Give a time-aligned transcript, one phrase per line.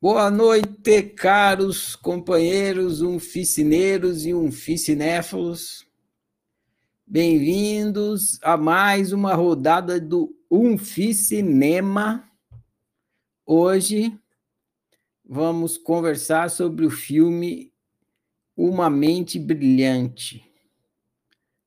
[0.00, 5.84] Boa noite, caros companheiros umficineiros e umficinéfalos.
[7.04, 12.30] Bem-vindos a mais uma rodada do Umficinema.
[13.44, 14.16] Hoje
[15.24, 17.72] vamos conversar sobre o filme
[18.56, 20.48] Uma Mente Brilhante,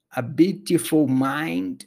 [0.09, 1.84] A Beautiful Mind,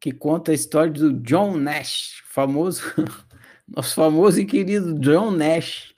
[0.00, 2.82] que conta a história do John Nash, famoso,
[3.68, 5.94] nosso famoso e querido John Nash,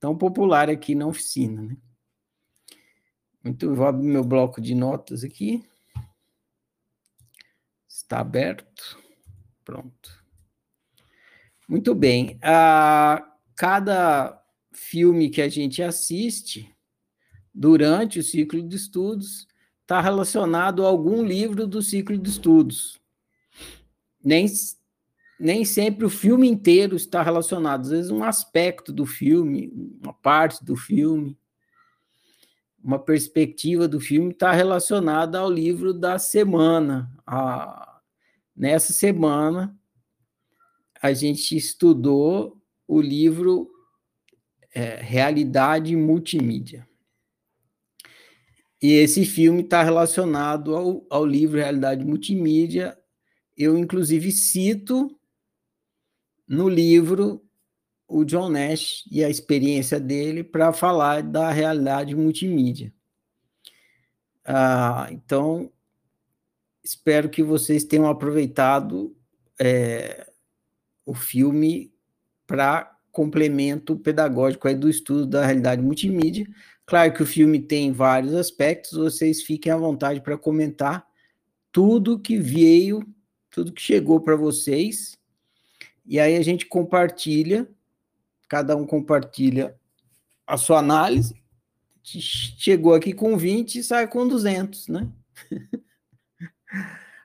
[0.00, 1.60] tão popular aqui na oficina.
[1.60, 1.76] Né?
[3.44, 5.62] Muito, vou abrir meu bloco de notas aqui.
[7.86, 8.98] Está aberto.
[9.62, 10.24] Pronto.
[11.68, 12.38] Muito bem.
[12.42, 14.42] A cada
[14.72, 16.74] filme que a gente assiste
[17.52, 19.46] durante o ciclo de estudos
[19.82, 22.97] está relacionado a algum livro do ciclo de estudos
[24.28, 24.46] nem,
[25.40, 30.62] nem sempre o filme inteiro está relacionado, às vezes um aspecto do filme, uma parte
[30.62, 31.38] do filme,
[32.84, 37.10] uma perspectiva do filme está relacionada ao livro da semana.
[37.26, 38.00] A,
[38.54, 39.74] nessa semana,
[41.00, 43.70] a gente estudou o livro
[44.74, 46.86] é, Realidade Multimídia.
[48.80, 52.96] E esse filme está relacionado ao, ao livro Realidade Multimídia,
[53.58, 55.18] eu inclusive cito
[56.46, 57.44] no livro
[58.06, 62.92] o John Nash e a experiência dele para falar da realidade multimídia.
[64.44, 65.70] Ah, então,
[66.82, 69.14] espero que vocês tenham aproveitado
[69.60, 70.26] é,
[71.04, 71.92] o filme
[72.46, 76.46] para complemento pedagógico aí do estudo da realidade multimídia.
[76.86, 81.06] Claro que o filme tem vários aspectos, vocês fiquem à vontade para comentar
[81.70, 83.06] tudo que veio
[83.58, 85.18] tudo que chegou para vocês.
[86.06, 87.68] E aí a gente compartilha,
[88.48, 89.76] cada um compartilha
[90.46, 91.34] a sua análise.
[92.04, 95.08] Chegou aqui com 20 e sai com 200, né?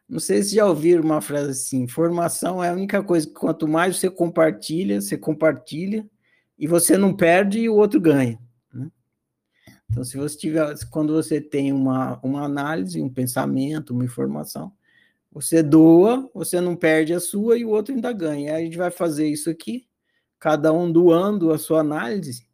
[0.10, 3.68] Não sei se já ouviram uma frase assim: informação é a única coisa que quanto
[3.68, 6.10] mais você compartilha, você compartilha
[6.58, 8.40] e você não perde e o outro ganha.
[8.74, 8.92] Né?
[9.90, 14.74] Então, se você tiver, quando você tem uma, uma análise, um pensamento, uma informação,
[15.34, 18.56] você doa, você não perde a sua e o outro ainda ganha.
[18.56, 19.88] a gente vai fazer isso aqui,
[20.40, 22.48] cada um doando a sua análise.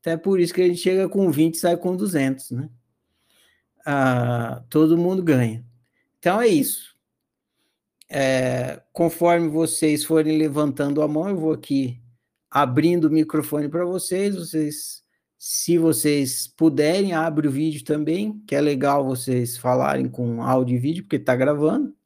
[0.00, 2.70] Até por isso que a gente chega com 20 e sai com 200, né?
[3.84, 5.64] Ah, todo mundo ganha.
[6.18, 6.94] Então é isso.
[8.08, 12.00] É, conforme vocês forem levantando a mão, eu vou aqui
[12.50, 14.36] abrindo o microfone para vocês.
[14.36, 14.99] Vocês
[15.42, 20.78] se vocês puderem, abre o vídeo também, que é legal vocês falarem com áudio e
[20.78, 21.96] vídeo, porque está gravando.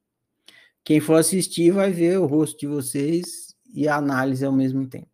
[0.85, 5.09] Quem for assistir vai ver o rosto de vocês e a análise ao mesmo tempo.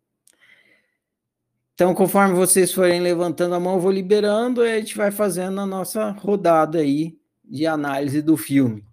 [1.73, 5.59] Então, conforme vocês forem levantando a mão, eu vou liberando e a gente vai fazendo
[5.59, 8.85] a nossa rodada aí de análise do filme.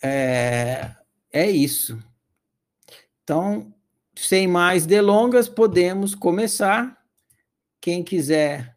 [0.00, 0.94] É,
[1.32, 1.98] é isso.
[3.24, 3.74] Então,
[4.14, 6.99] sem mais delongas, podemos começar.
[7.80, 8.76] Quem quiser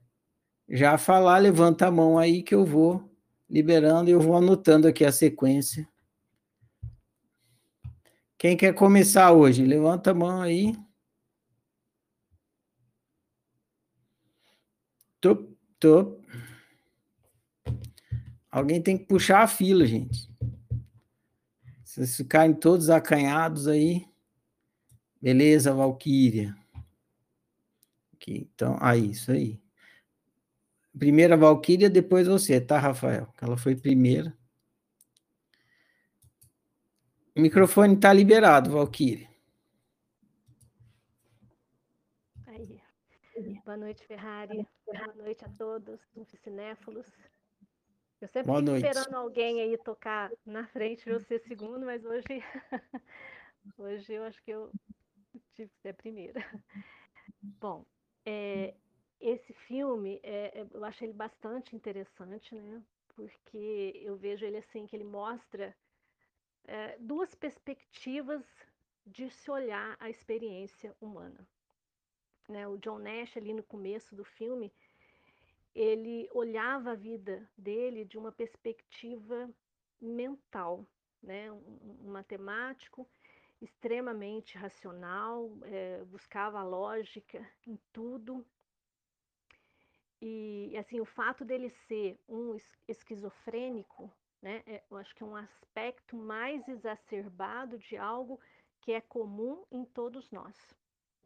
[0.69, 3.11] já falar, levanta a mão aí que eu vou
[3.49, 5.87] liberando e eu vou anotando aqui a sequência.
[8.37, 9.65] Quem quer começar hoje?
[9.65, 10.75] Levanta a mão aí.
[15.21, 16.19] Tô, tô.
[18.49, 20.29] Alguém tem que puxar a fila, gente.
[21.83, 24.05] Se vocês ficarem todos acanhados aí.
[25.21, 26.53] Beleza, Valquíria.
[28.23, 29.61] Aqui, então, aí, isso aí.
[30.97, 33.27] Primeira Valquíria, depois você, tá, Rafael?
[33.41, 34.33] Ela foi primeira.
[37.35, 39.29] O microfone está liberado, Valquíria.
[42.45, 42.81] Aí.
[43.65, 44.65] Boa noite, Ferrari.
[44.85, 45.99] Boa noite a todos,
[46.41, 47.07] cinéfilos.
[48.21, 48.85] Eu sempre Boa noite.
[48.85, 52.23] esperando alguém aí tocar na frente de você segundo, mas hoje,
[53.77, 54.71] hoje eu acho que eu
[55.55, 56.41] tive que ser a primeira.
[57.59, 57.85] Bom,
[58.25, 58.73] é,
[59.19, 62.83] esse filme, é, é, eu acho ele bastante interessante, né?
[63.15, 65.75] Porque eu vejo ele assim, que ele mostra
[66.65, 68.43] é, duas perspectivas
[69.05, 71.47] de se olhar a experiência humana.
[72.49, 72.67] Né?
[72.67, 74.73] O John Nash, ali no começo do filme,
[75.75, 79.49] ele olhava a vida dele de uma perspectiva
[80.01, 80.85] mental,
[81.21, 81.51] né?
[81.51, 83.07] um, um matemático
[83.63, 88.45] extremamente racional, é, buscava lógica em tudo.
[90.21, 92.55] E assim, o fato dele ser um
[92.87, 94.11] esquizofrênico,
[94.41, 98.39] né, é, eu acho que é um aspecto mais exacerbado de algo
[98.81, 100.55] que é comum em todos nós.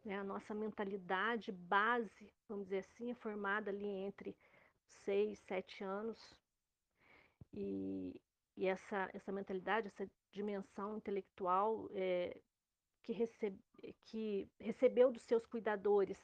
[0.06, 0.18] Né?
[0.18, 4.38] A nossa mentalidade base, vamos dizer assim, é formada ali entre
[4.86, 6.36] 6, 7 anos.
[7.54, 8.22] E,
[8.56, 10.07] e essa, essa mentalidade, essa
[10.38, 12.38] dimensão intelectual é,
[13.04, 13.60] que, recebe,
[14.06, 16.18] que recebeu dos seus cuidadores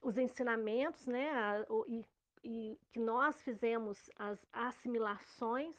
[0.00, 2.04] os ensinamentos, né, a, o, e,
[2.44, 5.76] e que nós fizemos as assimilações,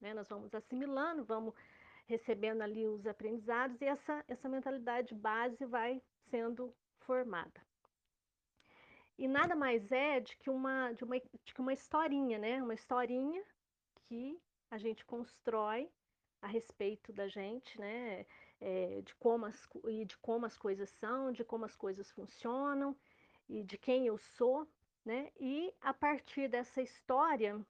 [0.00, 1.54] né, nós vamos assimilando, vamos
[2.06, 7.60] recebendo ali os aprendizados e essa, essa mentalidade base vai sendo formada.
[9.18, 12.62] E nada mais é de que uma, de uma, de que uma historinha, né?
[12.62, 13.42] Uma historinha
[14.08, 14.38] que
[14.70, 15.90] a gente constrói
[16.46, 18.24] a respeito da gente, né?
[18.60, 22.96] É, de, como as, e de como as coisas são, de como as coisas funcionam
[23.48, 24.66] e de quem eu sou,
[25.04, 25.30] né?
[25.38, 27.60] E a partir dessa história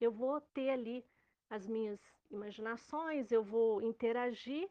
[0.00, 1.04] eu vou ter ali
[1.48, 2.00] as minhas
[2.30, 4.68] imaginações, eu vou interagir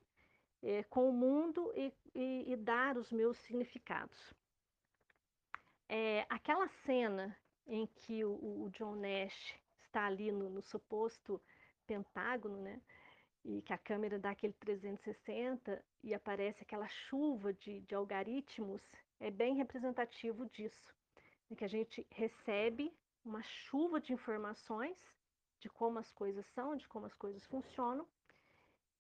[0.62, 4.34] é, com o mundo e, e, e, dar os meus significados.
[5.90, 7.36] É, aquela cena
[7.68, 11.42] em que o, o, John Nash está ali no, no, suposto
[11.88, 12.82] pentágono, né?
[13.48, 18.82] E que a câmera dá aquele 360 e aparece aquela chuva de, de algoritmos,
[19.20, 20.96] é bem representativo disso.
[21.52, 22.92] É que a gente recebe
[23.24, 24.98] uma chuva de informações
[25.60, 28.08] de como as coisas são, de como as coisas funcionam,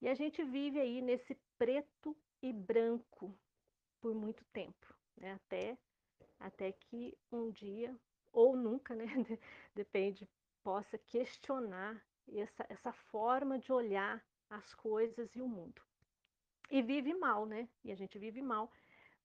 [0.01, 3.35] e a gente vive aí nesse preto e branco
[3.99, 5.33] por muito tempo, né?
[5.33, 5.77] até,
[6.39, 7.95] até que um dia,
[8.31, 9.05] ou nunca, né?
[9.73, 10.29] depende,
[10.61, 15.81] possa questionar essa, essa forma de olhar as coisas e o mundo.
[16.69, 17.67] E vive mal, né?
[17.83, 18.71] E a gente vive mal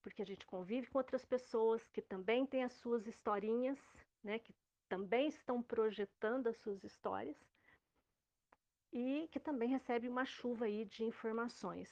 [0.03, 3.79] porque a gente convive com outras pessoas que também têm as suas historinhas,
[4.23, 4.39] né?
[4.39, 4.55] Que
[4.89, 7.37] também estão projetando as suas histórias
[8.93, 11.89] e que também recebe uma chuva aí de informações.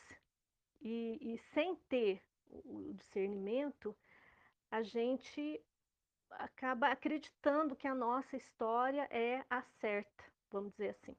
[0.81, 3.97] E, e sem ter o discernimento,
[4.71, 5.63] a gente
[6.31, 11.17] acaba acreditando que a nossa história é a certa, vamos dizer assim.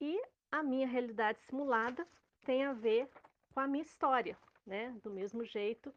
[0.00, 0.22] E
[0.54, 2.06] a minha realidade simulada
[2.44, 3.10] tem a ver
[3.52, 4.96] com a minha história, né?
[5.02, 5.92] Do mesmo jeito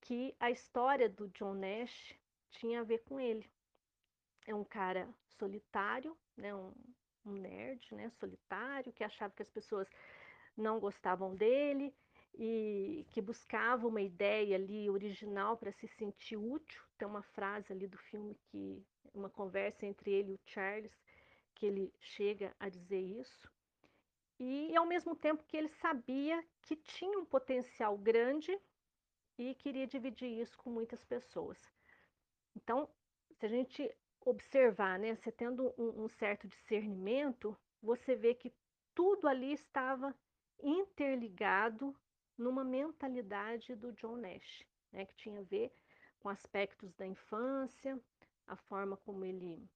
[0.00, 2.12] que a história do John Nash
[2.50, 3.48] tinha a ver com ele
[4.48, 5.08] é um cara
[5.38, 6.74] solitário, né, um,
[7.24, 9.88] um nerd, né, solitário, que achava que as pessoas
[10.56, 11.94] não gostavam dele
[12.34, 16.82] e que buscava uma ideia ali original para se sentir útil.
[16.98, 20.92] Tem uma frase ali do filme que uma conversa entre ele e o Charles
[21.54, 23.53] que ele chega a dizer isso.
[24.38, 28.58] E ao mesmo tempo que ele sabia que tinha um potencial grande
[29.38, 31.58] e queria dividir isso com muitas pessoas.
[32.54, 32.88] Então,
[33.32, 33.94] se a gente
[34.24, 35.14] observar, né?
[35.14, 38.52] Você tendo um, um certo discernimento, você vê que
[38.94, 40.14] tudo ali estava
[40.62, 41.94] interligado
[42.36, 45.04] numa mentalidade do John Nash, né?
[45.04, 45.72] Que tinha a ver
[46.20, 48.00] com aspectos da infância,
[48.46, 49.68] a forma como ele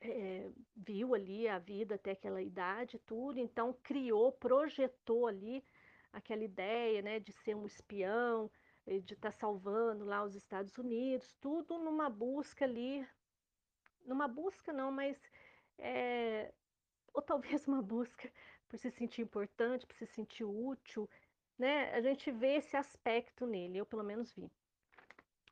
[0.00, 5.64] é, viu ali a vida até aquela idade, tudo, então criou, projetou ali
[6.12, 8.50] aquela ideia, né, de ser um espião,
[8.86, 13.06] de estar tá salvando lá os Estados Unidos, tudo numa busca ali
[14.08, 15.16] numa busca não, mas
[15.78, 16.52] é,
[17.12, 18.32] ou talvez uma busca
[18.68, 21.08] por se sentir importante, por se sentir útil,
[21.58, 21.92] né?
[21.94, 24.50] A gente vê esse aspecto nele, eu pelo menos vi.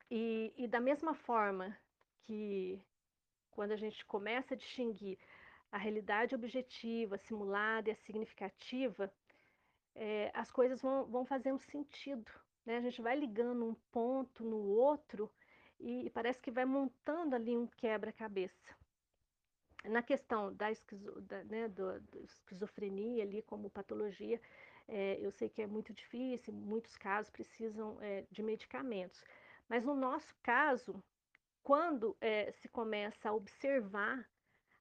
[0.09, 1.77] E, e da mesma forma
[2.21, 2.81] que
[3.57, 5.17] quando a gente começa a distinguir
[5.71, 9.11] a realidade objetiva, simulada e a significativa,
[9.95, 12.31] é, as coisas vão, vão fazendo sentido.
[12.63, 12.77] Né?
[12.77, 15.27] A gente vai ligando um ponto no outro
[15.79, 18.77] e, parece que vai montando ali um quebra-cabeça.
[19.85, 24.39] Na questão da, esquizo, da, né, do esquizofrenia ali como patologia,
[24.87, 29.23] é, eu sei que é muito difícil, muitos casos precisam é, de medicamentos.
[29.67, 31.03] Mas no nosso caso,
[31.67, 34.25] quando é, se começa a observar,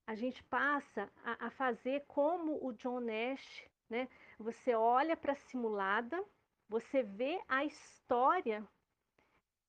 [0.07, 4.09] a gente passa a, a fazer como o John Nash, né?
[4.39, 6.25] Você olha para a simulada,
[6.69, 8.65] você vê a história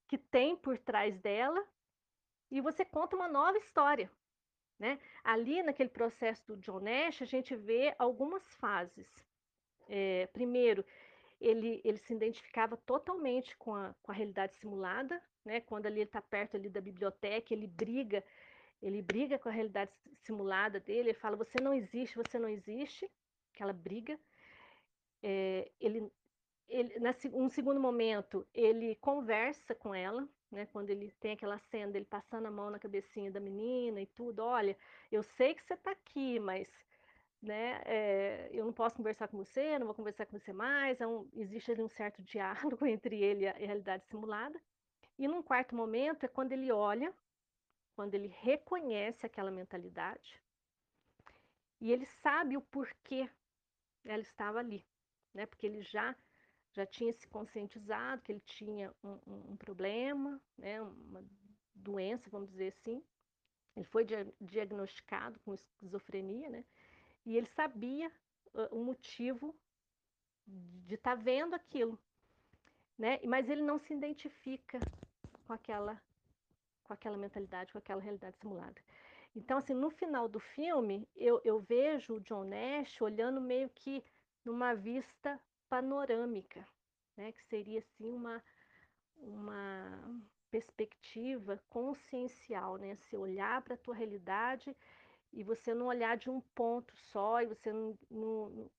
[0.07, 1.67] que tem por trás dela
[2.51, 4.11] e você conta uma nova história.
[4.77, 4.99] Né?
[5.23, 9.11] Ali, naquele processo do John Nash, a gente vê algumas fases.
[9.89, 10.85] É, primeiro,
[11.41, 15.61] ele, ele se identificava totalmente com a, com a realidade simulada, né?
[15.61, 18.23] quando ali ele está perto ali da biblioteca, ele briga,
[18.81, 19.91] ele briga com a realidade
[20.23, 23.09] simulada dele, ele fala, você não existe, você não existe,
[23.53, 24.19] aquela briga.
[25.23, 26.11] É, ele
[26.69, 31.93] ele, nesse, um segundo momento, ele conversa com ela, né, quando ele tem aquela cena
[31.93, 34.77] dele passando a mão na cabecinha da menina e tudo, olha,
[35.09, 36.67] eu sei que você está aqui, mas
[37.41, 37.81] né?
[37.85, 40.99] É, eu não posso conversar com você, não vou conversar com você mais.
[41.01, 44.59] É um, existe ali um certo diálogo entre ele e a realidade simulada.
[45.17, 47.13] E num quarto momento é quando ele olha,
[47.95, 50.41] quando ele reconhece aquela mentalidade
[51.79, 53.29] e ele sabe o porquê
[54.03, 54.85] ela estava ali,
[55.33, 55.45] né?
[55.45, 56.15] Porque ele já
[56.73, 60.81] já tinha se conscientizado que ele tinha um, um, um problema, né?
[60.81, 61.23] Uma
[61.73, 63.03] doença, vamos dizer assim.
[63.75, 66.65] Ele foi dia diagnosticado com esquizofrenia, né?
[67.25, 68.11] E ele sabia
[68.53, 69.55] uh, o motivo
[70.45, 71.99] de estar tá vendo aquilo,
[72.97, 73.19] né?
[73.25, 74.79] Mas ele não se identifica
[75.47, 75.99] com aquela
[76.83, 78.81] com aquela mentalidade, com aquela realidade simulada.
[79.35, 84.03] Então, assim, no final do filme, eu, eu vejo o John Nash olhando meio que
[84.45, 86.65] numa vista panorâmica,
[87.17, 87.33] né?
[87.33, 88.41] Que seria, assim, uma,
[89.17, 92.95] uma perspectiva consciencial, né?
[92.95, 94.75] Se olhar para a tua realidade
[95.33, 98.71] e você não olhar de um ponto só, e você não, não,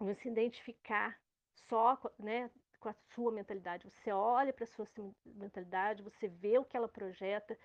[0.00, 1.20] não se identificar
[1.68, 2.50] só né,
[2.82, 3.88] com a sua mentalidade.
[3.88, 4.86] Você olha para a sua
[5.24, 7.56] mentalidade, você vê o que ela projeta,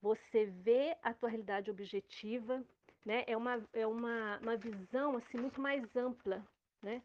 [0.00, 2.64] você vê a tua realidade objetiva,
[3.04, 3.22] né?
[3.26, 6.42] É uma, é uma, uma visão assim muito mais ampla,
[6.82, 7.02] né?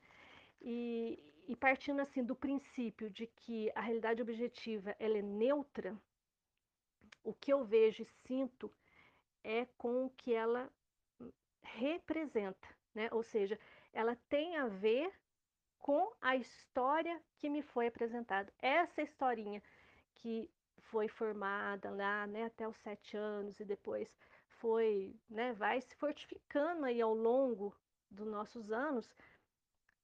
[0.61, 5.93] E, e partindo assim do princípio de que a realidade objetiva ela é neutra,
[7.21, 8.71] o que eu vejo e sinto
[9.43, 10.71] é com o que ela
[11.61, 13.09] representa, né?
[13.11, 13.59] Ou seja,
[13.91, 15.11] ela tem a ver
[15.85, 18.51] com a história que me foi apresentada.
[18.59, 19.61] Essa historinha
[20.15, 20.49] que
[20.79, 24.09] foi formada lá, né, até os sete anos e depois
[24.57, 27.71] foi, né, vai se fortificando aí ao longo
[28.09, 29.07] dos nossos anos,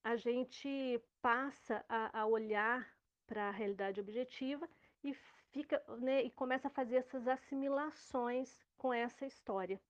[0.04, 2.88] a gente passa a, a olhar
[3.26, 4.70] para a realidade objetiva
[5.04, 5.16] e
[5.52, 9.82] fica, né, e começa a fazer essas assimilações com essa história.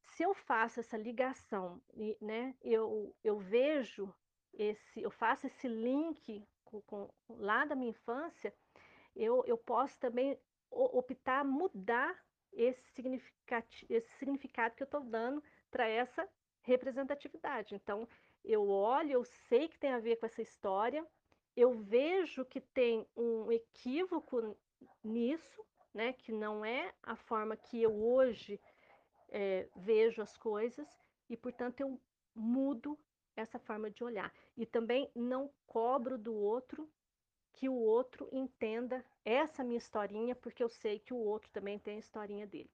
[0.00, 1.82] Se eu faço essa ligação,
[2.18, 4.10] né, eu, eu vejo
[4.56, 8.52] esse, eu faço esse link com, com, lá da minha infância,
[9.14, 10.38] eu, eu posso também
[10.70, 12.16] optar mudar
[12.52, 12.82] esse
[13.88, 16.28] esse significado que eu estou dando para essa
[16.62, 17.74] representatividade.
[17.74, 18.08] Então,
[18.44, 21.06] eu olho, eu sei que tem a ver com essa história,
[21.54, 24.56] eu vejo que tem um equívoco
[25.02, 28.60] nisso, né, que não é a forma que eu hoje
[29.30, 30.86] é, vejo as coisas,
[31.28, 32.00] e portanto eu
[32.34, 32.98] mudo
[33.36, 34.32] essa forma de olhar.
[34.56, 36.88] E também não cobro do outro
[37.52, 41.96] que o outro entenda essa minha historinha, porque eu sei que o outro também tem
[41.96, 42.70] a historinha dele.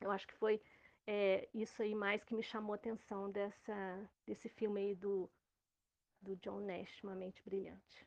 [0.00, 0.60] Eu acho que foi
[1.06, 5.30] é, isso aí mais que me chamou a atenção dessa, desse filme aí do,
[6.20, 8.06] do John Nash, Uma Mente Brilhante.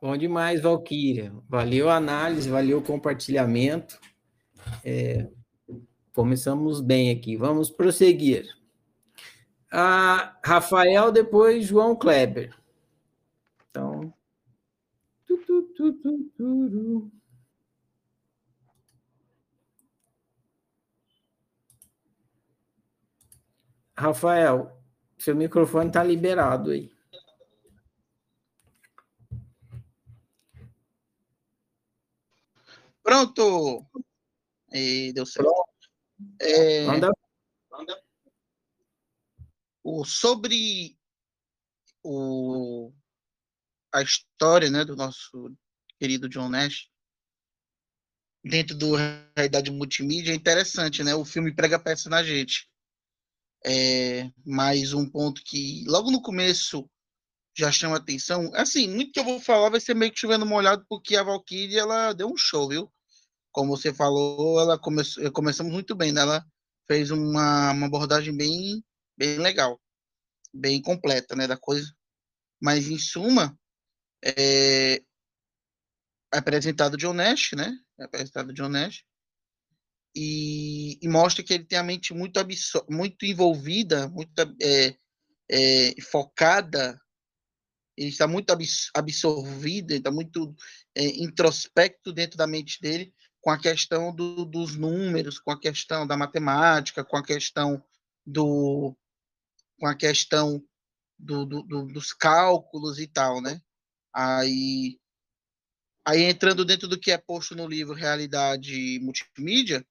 [0.00, 1.32] Bom demais, Valquíria.
[1.48, 4.00] Valeu a análise, valeu o compartilhamento.
[4.84, 5.30] É,
[6.12, 7.36] começamos bem aqui.
[7.36, 8.61] Vamos prosseguir.
[9.74, 12.54] Ah, Rafael, depois João Kleber.
[13.70, 14.12] Então.
[15.26, 15.62] Tu, tu,
[16.36, 17.10] tu,
[23.96, 24.76] Rafael,
[25.16, 26.92] seu microfone está liberado aí.
[33.02, 33.86] Pronto!
[34.70, 35.50] E deu certo.
[36.40, 37.10] É, Manda.
[39.84, 40.96] O, sobre
[42.02, 42.92] o
[43.92, 45.54] a história né, do nosso
[45.98, 46.88] querido John Nash
[48.44, 51.14] dentro do realidade multimídia é interessante, né?
[51.14, 52.68] O filme prega peça na gente.
[53.64, 56.88] É, mais um ponto que logo no começo
[57.56, 58.50] já chama atenção.
[58.54, 61.78] Assim, muito que eu vou falar vai ser meio que chovendo molhado, porque a Valkyrie
[61.78, 62.92] ela deu um show, viu?
[63.52, 66.22] Como você falou, ela começou, começamos muito bem, né?
[66.22, 66.44] Ela
[66.88, 68.82] fez uma, uma abordagem bem,
[69.22, 69.80] bem legal,
[70.52, 71.88] bem completa, né, da coisa.
[72.60, 73.56] Mas em suma,
[74.24, 75.00] é,
[76.32, 77.72] apresentado John Nash, né?
[78.00, 79.04] É apresentado John Nash.
[80.14, 82.38] E, e, mostra que ele tem a mente muito,
[82.90, 84.96] muito envolvida, muito é,
[85.50, 87.00] é, focada,
[87.96, 90.54] ele está muito abs absorvido, está muito
[90.94, 96.06] é, introspecto dentro da mente dele com a questão do, dos números, com a questão
[96.06, 97.82] da matemática, com a questão
[98.24, 98.96] do
[99.82, 100.64] com a questão
[101.18, 103.60] do, do, do, dos cálculos e tal, né?
[104.14, 104.96] Aí,
[106.06, 109.84] aí entrando dentro do que é posto no livro Realidade Multimídia,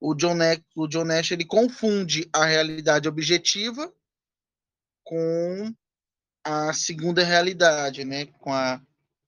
[0.00, 3.94] o John, Nash, o John Nash ele confunde a realidade objetiva
[5.04, 5.74] com
[6.42, 8.24] a segunda realidade, né?
[8.24, 8.80] Com a,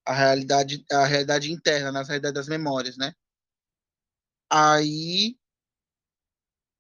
[0.07, 3.13] a realidade a realidade interna, na realidade das memórias, né?
[4.51, 5.37] Aí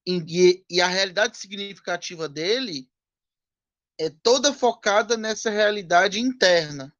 [0.06, 2.88] e, e a realidade significativa dele
[3.98, 6.94] é toda focada nessa realidade interna,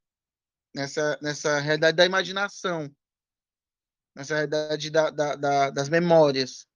[0.75, 2.91] nessa, nessa realidade da imaginação,
[4.15, 6.67] nessa realidade da, da, da, das memórias,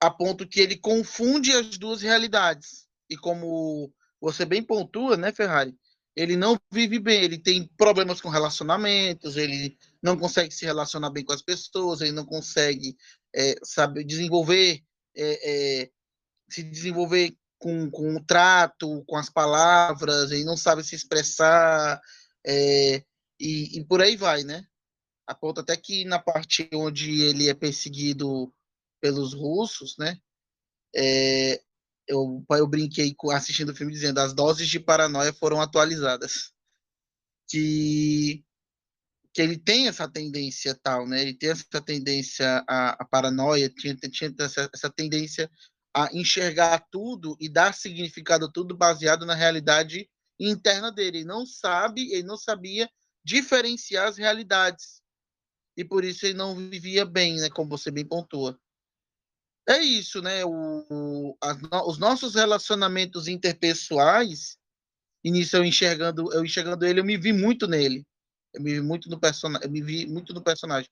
[0.00, 2.86] a ponto que ele confunde as duas realidades.
[3.08, 5.74] E como você bem pontua, né, Ferrari?
[6.14, 11.24] Ele não vive bem, ele tem problemas com relacionamentos, ele não consegue se relacionar bem
[11.24, 12.96] com as pessoas, ele não consegue
[13.32, 14.84] é, saber desenvolver,
[15.18, 15.90] é, é,
[16.48, 22.00] se desenvolver com, com o trato, com as palavras, ele não sabe se expressar,
[22.46, 23.04] é,
[23.40, 24.64] e, e por aí vai, né?
[25.26, 28.52] A até que na parte onde ele é perseguido
[29.00, 30.18] pelos russos, né?
[30.94, 31.60] É,
[32.06, 36.52] eu, eu brinquei assistindo o filme dizendo as doses de paranoia foram atualizadas.
[37.50, 38.42] Que,
[39.32, 41.22] que ele tem essa tendência tal, né?
[41.22, 45.50] Ele tem essa tendência à, à paranoia, tinha, tinha essa, essa tendência
[45.94, 50.08] a enxergar tudo e dar significado a tudo baseado na realidade
[50.38, 51.18] interna dele.
[51.18, 52.88] Ele não sabe, ele não sabia
[53.24, 55.02] diferenciar as realidades.
[55.76, 58.58] E por isso ele não vivia bem, né, como você bem pontua.
[59.68, 60.44] É isso, né?
[60.46, 61.38] O, o
[61.86, 64.56] os nossos relacionamentos interpessoais,
[65.22, 68.06] início eu enxergando, eu enxergando ele, eu me vi muito nele.
[68.52, 70.90] Eu me vi muito no personagem, me vi muito no personagem.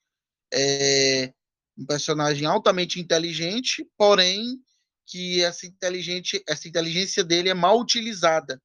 [0.53, 1.33] É
[1.77, 4.59] um personagem altamente inteligente, porém
[5.07, 8.61] que essa inteligente, essa inteligência dele é mal utilizada.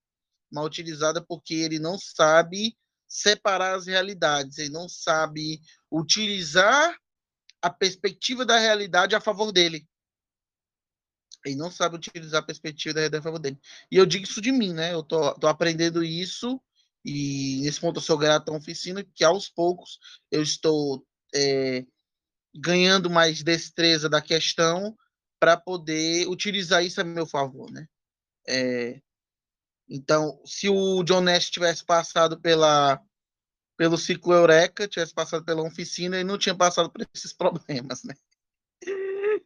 [0.52, 2.76] Mal utilizada porque ele não sabe
[3.08, 5.60] separar as realidades, ele não sabe
[5.92, 6.98] utilizar
[7.62, 9.86] a perspectiva da realidade a favor dele.
[11.46, 13.60] Ele não sabe utilizar a perspectiva da realidade a favor dele.
[13.92, 14.94] E eu digo isso de mim, né?
[14.94, 16.62] Eu tô, tô aprendendo isso
[17.04, 19.98] e nesse ponto eu sou grato à oficina que aos poucos
[20.30, 21.86] eu estou é,
[22.54, 24.96] ganhando mais destreza da questão
[25.40, 27.88] para poder utilizar isso a meu favor, né?
[28.48, 29.02] É,
[29.90, 33.02] então, se o John Nash tivesse passado pela
[33.78, 38.14] pelo ciclo Eureka, tivesse passado pela oficina, ele não tinha passado por esses problemas, né?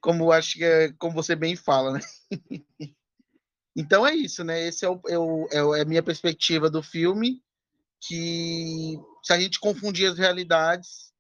[0.01, 1.99] Como acho que é, como você bem fala, né?
[3.77, 4.67] Então é isso, né?
[4.67, 7.43] Esse é, o, é, o, é, é a minha perspectiva do filme,
[8.07, 11.13] que se a gente confundir as realidades,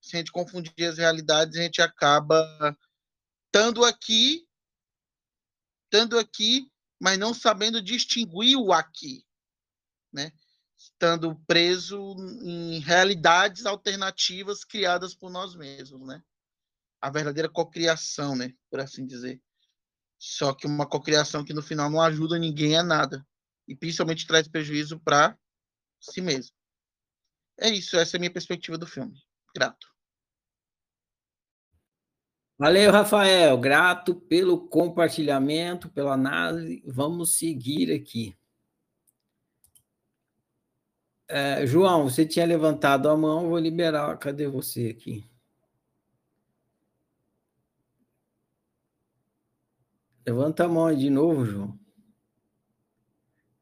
[0.00, 2.76] se a gente confundir as realidades, a gente acaba
[3.46, 4.46] estando aqui,
[5.84, 9.24] estando aqui, mas não sabendo distinguir o aqui,
[10.12, 10.32] né?
[10.76, 16.22] Estando preso em realidades alternativas criadas por nós mesmos, né?
[17.00, 18.54] A verdadeira cocriação, né?
[18.70, 19.42] Por assim dizer.
[20.18, 23.26] Só que uma cocriação que no final não ajuda ninguém a nada
[23.66, 25.36] e principalmente traz prejuízo para
[26.12, 26.54] si mesmo.
[27.58, 29.14] É isso, essa é a minha perspectiva do filme.
[29.54, 29.94] Grato.
[32.58, 33.58] Valeu, Rafael.
[33.58, 36.82] Grato pelo compartilhamento, pela análise.
[36.86, 38.36] Vamos seguir aqui.
[41.26, 44.16] É, João, você tinha levantado a mão, vou liberar.
[44.18, 45.28] Cadê você aqui?
[50.26, 51.78] Levanta a mão de novo, João.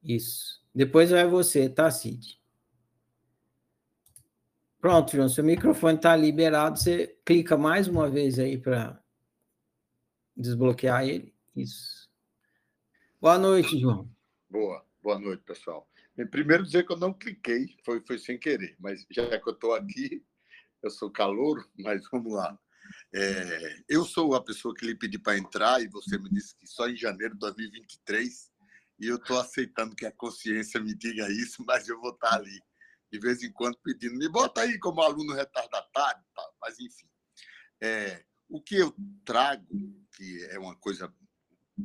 [0.02, 0.61] Isso.
[0.74, 2.40] Depois vai você, tá, Cid?
[4.80, 6.78] Pronto, João, seu microfone está liberado.
[6.78, 9.00] Você clica mais uma vez aí para
[10.36, 11.34] desbloquear ele.
[11.54, 12.10] Isso.
[13.20, 14.10] Boa noite, João.
[14.50, 15.88] Boa, boa noite, pessoal.
[16.30, 19.74] Primeiro dizer que eu não cliquei, foi, foi sem querer, mas já que eu estou
[19.74, 20.24] aqui,
[20.82, 22.58] eu sou calouro, mas vamos lá.
[23.14, 26.66] É, eu sou a pessoa que lhe pedi para entrar e você me disse que
[26.66, 28.51] só em janeiro de 2023
[29.02, 32.36] e eu estou aceitando que a consciência me diga isso, mas eu vou estar tá
[32.36, 32.62] ali
[33.10, 36.50] de vez em quando pedindo, me bota aí como aluno retardatário, tá?
[36.62, 37.06] mas enfim.
[37.78, 39.66] É, o que eu trago,
[40.16, 41.14] que é uma coisa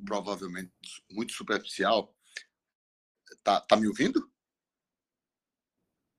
[0.05, 0.71] provavelmente
[1.11, 2.15] muito superficial,
[3.43, 4.31] tá, tá me ouvindo?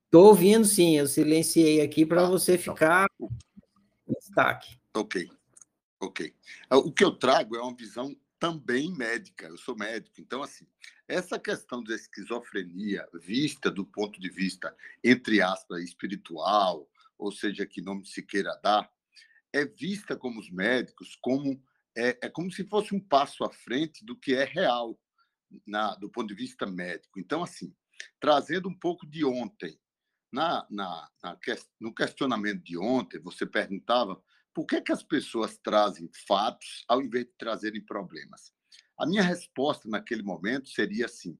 [0.05, 0.99] Estou ouvindo, sim.
[0.99, 2.63] Eu silenciei aqui para ah, você tá.
[2.65, 4.79] ficar em destaque.
[4.95, 5.31] Ok,
[6.01, 6.35] ok.
[6.71, 9.47] O que eu trago é uma visão também médica.
[9.47, 10.67] Eu sou médico, então assim,
[11.07, 17.83] essa questão da esquizofrenia vista do ponto de vista, entre aspas, espiritual, ou seja, que
[17.83, 18.91] nome se queira dar,
[19.53, 21.63] é vista como os médicos como
[21.97, 24.99] é, é como se fosse um passo à frente do que é real
[25.67, 27.19] na, do ponto de vista médico.
[27.19, 27.75] Então, assim,
[28.21, 29.79] trazendo um pouco de ontem,
[30.33, 31.39] na, na, na,
[31.81, 34.23] no questionamento de ontem, você perguntava
[34.59, 38.53] por que, que as pessoas trazem fatos ao invés de trazerem problemas.
[38.99, 41.39] A minha resposta naquele momento seria assim: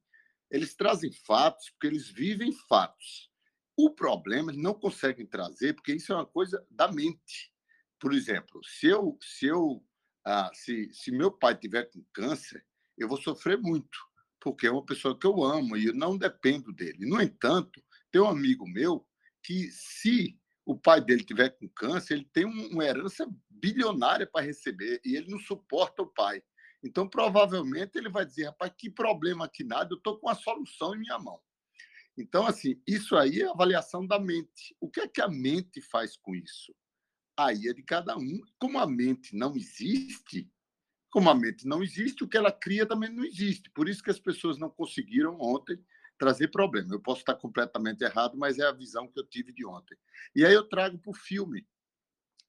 [0.49, 3.29] eles trazem fatos porque eles vivem fatos.
[3.77, 7.53] O problema eles não conseguem trazer porque isso é uma coisa da mente.
[7.99, 9.85] Por exemplo, se eu, se eu
[10.25, 12.65] ah, se, se meu pai tiver com câncer,
[12.97, 13.99] eu vou sofrer muito,
[14.41, 17.05] porque é uma pessoa que eu amo e eu não dependo dele.
[17.05, 19.05] No entanto, tem um amigo meu
[19.43, 20.38] que, se
[20.69, 25.31] o pai dele tiver com câncer, ele tem uma herança bilionária para receber e ele
[25.31, 26.43] não suporta o pai.
[26.85, 30.95] Então, provavelmente, ele vai dizer: rapaz, que problema que nada, eu estou com a solução
[30.95, 31.41] em minha mão.
[32.19, 34.77] Então, assim, isso aí é avaliação da mente.
[34.79, 36.75] O que é que a mente faz com isso?
[37.35, 38.39] Aí é de cada um.
[38.59, 40.53] Como a mente não existe,
[41.11, 43.71] como a mente não existe, o que ela cria também não existe.
[43.71, 45.83] Por isso que as pessoas não conseguiram ontem
[46.19, 46.95] trazer problema.
[46.95, 49.97] Eu posso estar completamente errado, mas é a visão que eu tive de ontem.
[50.35, 51.67] E aí eu trago para o filme.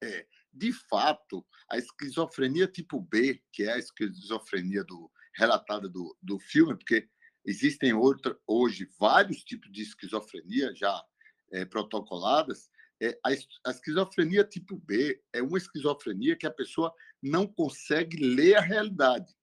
[0.01, 6.39] É, de fato, a esquizofrenia tipo B, que é a esquizofrenia do, relatada do, do
[6.39, 7.07] filme, porque
[7.45, 11.03] existem outra, hoje vários tipos de esquizofrenia já
[11.51, 12.69] é, protocoladas,
[13.01, 13.29] é, a,
[13.67, 19.33] a esquizofrenia tipo B é uma esquizofrenia que a pessoa não consegue ler a realidade.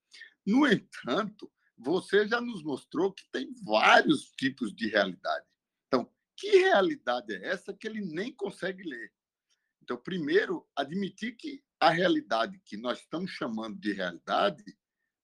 [0.46, 5.46] No entanto, você já nos mostrou que tem vários tipos de realidade.
[5.86, 9.12] Então, que realidade é essa que ele nem consegue ler?
[9.82, 14.64] Então, primeiro, admitir que a realidade que nós estamos chamando de realidade,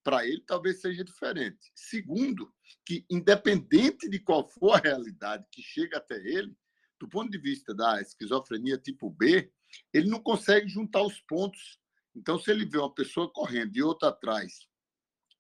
[0.04, 1.72] para ele talvez seja diferente.
[1.74, 2.52] Segundo,
[2.84, 6.54] que independente de qual for a realidade que chega até ele,
[7.00, 9.50] do ponto de vista da esquizofrenia tipo B,
[9.92, 11.80] ele não consegue juntar os pontos.
[12.14, 14.68] Então, se ele vê uma pessoa correndo e outra atrás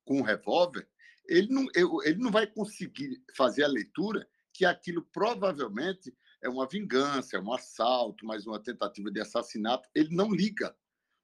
[0.04, 0.88] com um revólver,
[1.28, 1.66] ele não,
[2.04, 7.52] ele não vai conseguir fazer a leitura que aquilo provavelmente é uma vingança, é um
[7.52, 9.88] assalto, mais uma tentativa de assassinato.
[9.94, 10.76] Ele não liga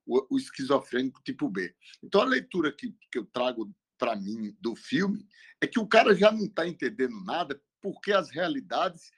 [0.06, 1.74] o, o esquizofrênico tipo B.
[2.02, 5.26] Então, a leitura que, que eu trago para mim do filme
[5.60, 9.10] é que o cara já não está entendendo nada porque as realidades,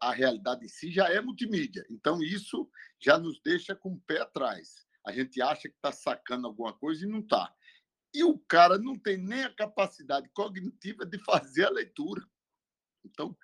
[0.00, 1.84] a realidade em si já é multimídia.
[1.90, 2.68] Então, isso
[3.00, 4.86] já nos deixa com o pé atrás.
[5.04, 7.52] A gente acha que está sacando alguma coisa e não está.
[8.14, 12.26] E o cara não tem nem a capacidade cognitiva de fazer a leitura.
[13.04, 13.36] Então,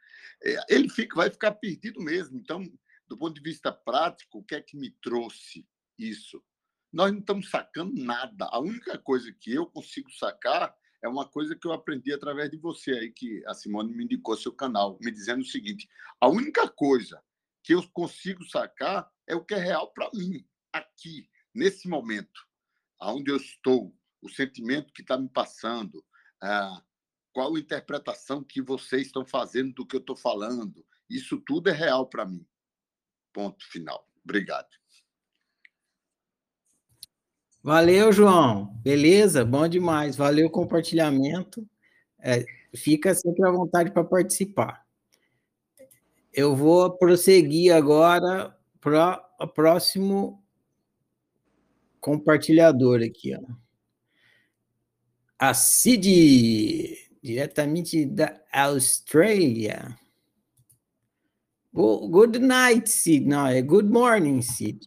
[0.43, 2.39] é, ele fica, vai ficar perdido mesmo.
[2.39, 2.63] Então,
[3.07, 6.43] do ponto de vista prático, o que é que me trouxe isso?
[6.93, 8.47] Nós não estamos sacando nada.
[8.51, 12.57] A única coisa que eu consigo sacar é uma coisa que eu aprendi através de
[12.57, 15.89] você aí, que a Simone me indicou seu canal, me dizendo o seguinte:
[16.21, 17.23] a única coisa
[17.63, 22.47] que eu consigo sacar é o que é real para mim, aqui, nesse momento,
[23.01, 26.03] aonde eu estou, o sentimento que está me passando,
[27.33, 30.85] qual a interpretação que vocês estão fazendo do que eu estou falando.
[31.11, 32.47] Isso tudo é real para mim.
[33.33, 34.09] Ponto final.
[34.25, 34.69] Obrigado.
[37.63, 38.75] Valeu, João.
[38.83, 39.45] Beleza?
[39.45, 40.17] Bom demais.
[40.17, 41.69] Valeu o compartilhamento.
[42.19, 44.87] É, fica sempre à vontade para participar.
[46.33, 50.43] Eu vou prosseguir agora para o próximo
[52.01, 53.37] compartilhador aqui.
[53.37, 53.63] Ó.
[55.45, 56.05] A Cid
[57.21, 59.99] diretamente da Austrália.
[61.75, 63.27] Good night, Sid.
[63.27, 64.87] No, good morning, Sid.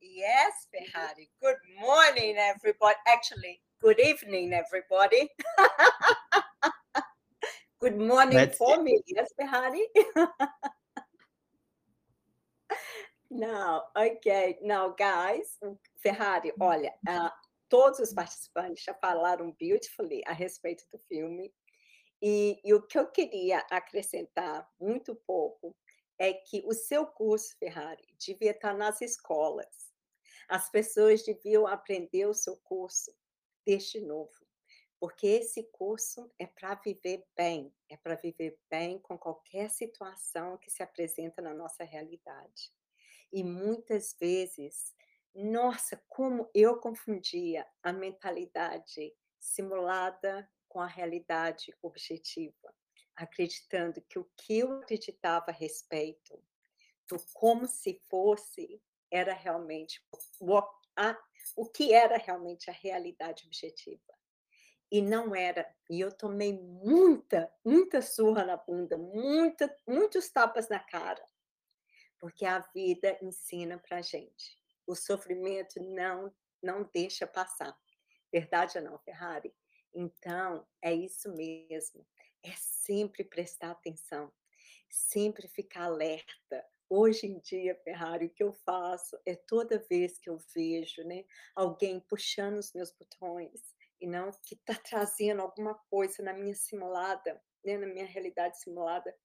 [0.00, 1.28] Yes, Ferrari.
[1.42, 2.96] Good morning, everybody.
[3.06, 5.28] Actually, good evening, everybody.
[7.78, 8.82] good morning That's for it.
[8.82, 9.02] me.
[9.06, 9.86] Yes, Ferrari.
[13.30, 14.56] Now, okay.
[14.62, 15.58] Now, guys,
[16.02, 17.28] Ferrari, olha, uh,
[17.72, 21.50] todos os participantes já falaram beautifully a respeito do filme.
[22.20, 25.74] E, e, o que eu queria acrescentar muito pouco
[26.18, 29.90] é que o seu curso, Ferrari, devia estar nas escolas.
[30.50, 33.10] As pessoas deviam aprender o seu curso
[33.64, 34.46] desde novo,
[35.00, 40.70] porque esse curso é para viver bem, é para viver bem com qualquer situação que
[40.70, 42.70] se apresenta na nossa realidade.
[43.32, 44.94] E muitas vezes,
[45.34, 52.74] nossa, como eu confundia a mentalidade simulada com a realidade objetiva,
[53.16, 56.42] acreditando que o que eu acreditava a respeito
[57.08, 60.02] do como se fosse era realmente
[60.40, 60.58] o,
[60.96, 61.18] a,
[61.56, 64.00] o que era realmente a realidade objetiva.
[64.90, 65.74] E não era.
[65.90, 71.24] E eu tomei muita, muita surra na bunda, muita, muitos tapas na cara,
[72.18, 74.61] porque a vida ensina para gente.
[74.86, 77.76] O sofrimento não, não deixa passar.
[78.32, 79.54] Verdade ou não, Ferrari?
[79.94, 82.06] Então, é isso mesmo.
[82.42, 84.32] É sempre prestar atenção,
[84.90, 86.64] sempre ficar alerta.
[86.88, 91.24] Hoje em dia, Ferrari, o que eu faço é toda vez que eu vejo né,
[91.54, 97.40] alguém puxando os meus botões e não que está trazendo alguma coisa na minha simulada,
[97.64, 99.16] né, na minha realidade simulada,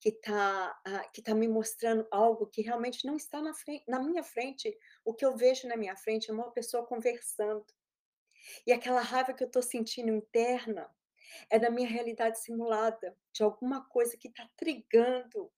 [0.00, 4.00] que está uh, que tá me mostrando algo que realmente não está na, frente, na
[4.00, 4.76] minha frente.
[5.04, 7.66] O que eu vejo na minha frente é uma pessoa conversando.
[8.66, 10.88] E aquela raiva que eu estou sentindo interna
[11.50, 15.52] é da minha realidade simulada, de alguma coisa que está trigando,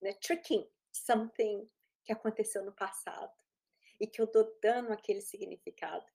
[0.00, 0.12] né?
[0.14, 1.68] tricking something
[2.04, 3.32] que aconteceu no passado
[3.98, 6.06] e que eu estou dando aquele significado.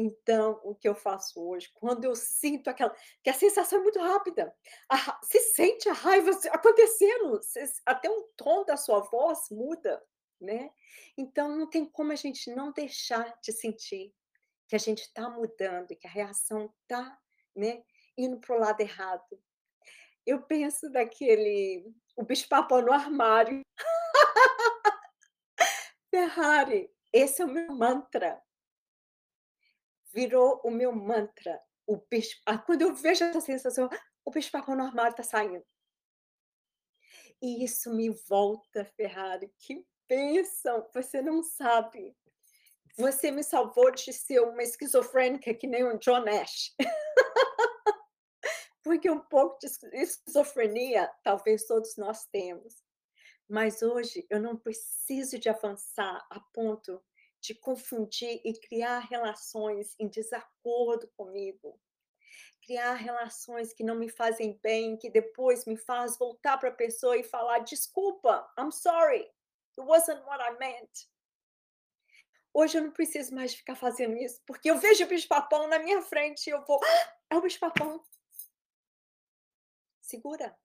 [0.00, 2.94] Então, o que eu faço hoje, quando eu sinto aquela.
[3.20, 4.54] que a sensação é muito rápida,
[4.88, 7.40] a, se sente a raiva acontecendo,
[7.84, 10.00] até o tom da sua voz muda,
[10.40, 10.70] né?
[11.16, 14.14] Então, não tem como a gente não deixar de sentir
[14.68, 17.18] que a gente está mudando que a reação está
[17.56, 17.82] né,
[18.16, 19.42] indo para o lado errado.
[20.24, 21.92] Eu penso daquele.
[22.16, 23.62] o bicho-papão no armário.
[26.08, 28.40] Ferrari, esse é o meu mantra
[30.18, 31.60] virou o meu mantra.
[31.86, 33.88] O bicho, ah, quando eu vejo essa sensação,
[34.24, 35.64] o bicho papão no armário está saindo.
[37.40, 39.48] E isso me volta, Ferrari.
[39.60, 40.84] Que bênção!
[40.92, 42.16] Você não sabe.
[42.96, 46.74] Você me salvou de ser uma esquizofrênica que nem um John Nash.
[48.82, 52.82] Porque um pouco de esquizofrenia talvez todos nós temos.
[53.48, 57.00] Mas hoje eu não preciso de avançar a ponto
[57.40, 61.80] de confundir e criar relações em desacordo comigo.
[62.62, 67.16] Criar relações que não me fazem bem, que depois me faz voltar para a pessoa
[67.16, 71.08] e falar: desculpa, I'm sorry, it wasn't what I meant.
[72.52, 76.02] Hoje eu não preciso mais ficar fazendo isso, porque eu vejo o bicho-papão na minha
[76.02, 78.04] frente e eu vou: ah, é o bicho-papão.
[80.02, 80.58] Segura.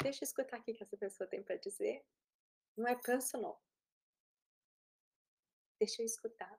[0.00, 2.04] Deixa eu escutar o que essa pessoa tem para dizer.
[2.76, 3.60] Não é personal.
[5.78, 6.58] Deixa eu escutar.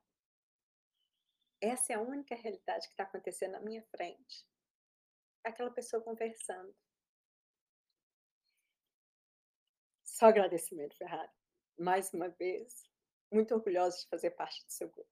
[1.61, 4.47] Essa é a única realidade que está acontecendo na minha frente.
[5.43, 6.73] Aquela pessoa conversando.
[10.05, 11.31] Só agradecimento, Ferrari.
[11.77, 12.83] Mais uma vez,
[13.31, 15.09] muito orgulhosa de fazer parte do seu grupo.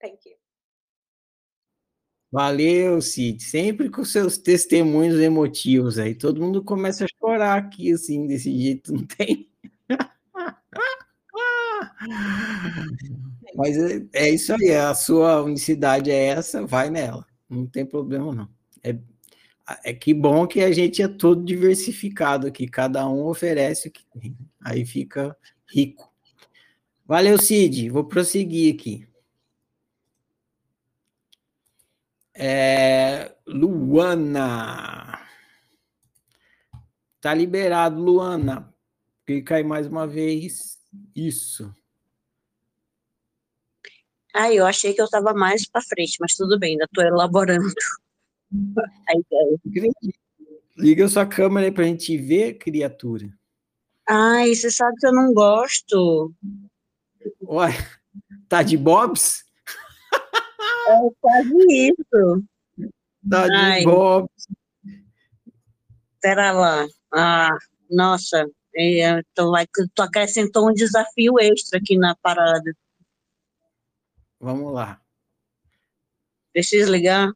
[0.00, 0.36] Thank you.
[2.34, 3.40] Valeu, Cid.
[3.44, 6.16] Sempre com seus testemunhos emotivos aí.
[6.16, 9.52] Todo mundo começa a chorar aqui, assim, desse jeito, não tem?
[13.54, 18.34] Mas é, é, isso aí, a sua unicidade é essa, vai nela, não tem problema
[18.34, 18.48] não.
[18.82, 18.96] É,
[19.84, 24.04] é que bom que a gente é todo diversificado aqui, cada um oferece o que
[24.18, 25.36] tem, aí fica
[25.68, 26.12] rico.
[27.06, 29.06] Valeu, Cid, vou prosseguir aqui.
[32.36, 35.20] É, Luana.
[37.20, 38.74] Tá liberado, Luana.
[39.24, 40.78] Clica aí mais uma vez.
[41.14, 41.72] Isso.
[44.34, 47.64] Ah, eu achei que eu estava mais para frente, mas tudo bem, ainda estou elaborando
[49.08, 49.92] a ideia.
[50.76, 53.28] Liga sua câmera aí para a gente ver, criatura.
[54.08, 56.34] Ai, você sabe que eu não gosto.
[57.42, 57.70] Ué,
[58.48, 59.44] tá de bobs?
[60.88, 62.44] É quase isso.
[63.30, 63.84] Tá de Ai.
[63.84, 64.48] bobs.
[66.20, 66.86] Pera lá.
[67.14, 67.56] Ah,
[67.88, 72.74] nossa, então vai, tu acrescentou um desafio extra aqui na parada.
[74.44, 75.00] Vamos lá.
[76.52, 77.32] Deixa eu desligar.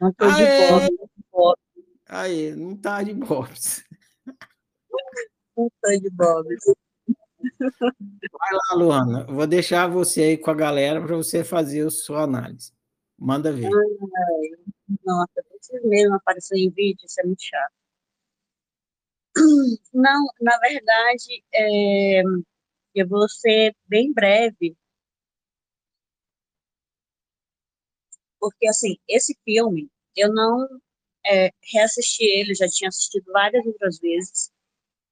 [0.00, 0.88] Não tô Aê!
[0.88, 0.96] de
[1.30, 1.58] bob.
[2.08, 3.84] Aí, não tá de bobs.
[5.54, 6.64] Não tô de bobs.
[7.60, 9.24] Vai lá, Luana.
[9.26, 12.72] Vou deixar você aí com a galera para você fazer a sua análise.
[13.18, 13.66] Manda ver.
[13.66, 14.48] Ai,
[15.04, 17.81] nossa, vocês mesmo aparecer em vídeo, isso é muito chato.
[19.92, 22.22] Não, na verdade, é,
[22.94, 24.76] eu vou ser bem breve,
[28.38, 30.66] porque, assim, esse filme, eu não
[31.26, 34.50] é, reassisti ele, já tinha assistido várias outras vezes,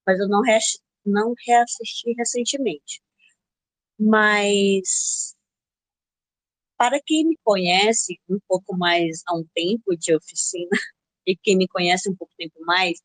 [0.07, 0.59] mas eu não, re,
[1.05, 3.01] não reassisti recentemente.
[3.99, 5.35] Mas,
[6.77, 10.69] para quem me conhece um pouco mais há um tempo de oficina,
[11.25, 12.99] e quem me conhece um pouco tempo mais,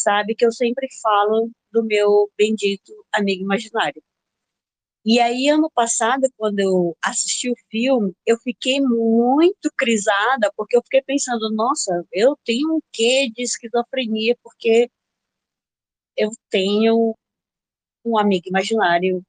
[0.00, 4.02] sabe que eu sempre falo do meu bendito amigo imaginário.
[5.04, 10.82] E aí, ano passado, quando eu assisti o filme, eu fiquei muito crisada, porque eu
[10.82, 14.90] fiquei pensando, nossa, eu tenho um quê de esquizofrenia, porque
[16.16, 17.14] eu tenho
[18.04, 19.22] um amigo imaginário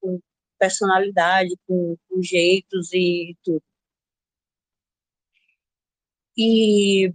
[0.00, 0.20] com
[0.58, 3.62] personalidade, com, com jeitos e tudo.
[6.36, 7.12] E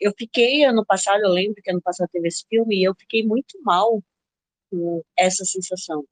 [0.00, 3.24] eu fiquei ano passado, eu lembro que ano passado teve esse filme, e eu fiquei
[3.26, 4.02] muito mal
[4.70, 6.04] com essa sensação.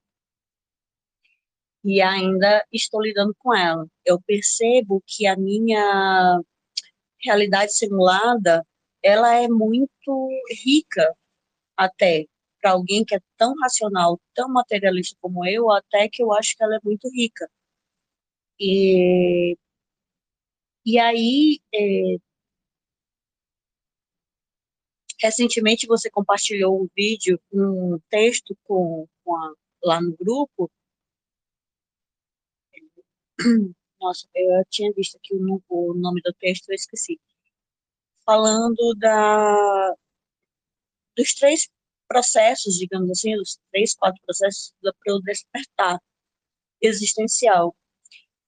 [1.85, 3.87] e ainda estou lidando com ela.
[4.05, 6.41] Eu percebo que a minha
[7.23, 8.67] realidade simulada
[9.03, 10.29] ela é muito
[10.65, 11.15] rica
[11.77, 12.27] até
[12.61, 16.65] para alguém que é tão racional, tão materialista como eu, até que eu acho que
[16.65, 17.49] ela é muito rica.
[18.59, 19.57] E,
[20.85, 22.17] e aí, é,
[25.25, 30.71] recentemente você compartilhou um vídeo, um texto com, com a, lá no grupo.
[33.99, 37.19] Nossa, eu tinha visto aqui o, o nome do texto, eu esqueci.
[38.27, 39.95] Falando da,
[41.17, 41.71] dos três
[42.07, 45.99] processos, digamos assim, os três, quatro processos para o despertar
[46.83, 47.75] existencial.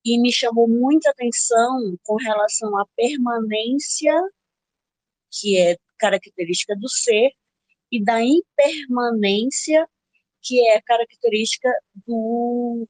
[0.04, 4.12] E me chamou muita atenção com relação à permanência,
[5.32, 7.32] que é característica do ser,
[7.90, 9.88] e da impermanência,
[10.42, 11.70] que é característica
[12.06, 12.86] do,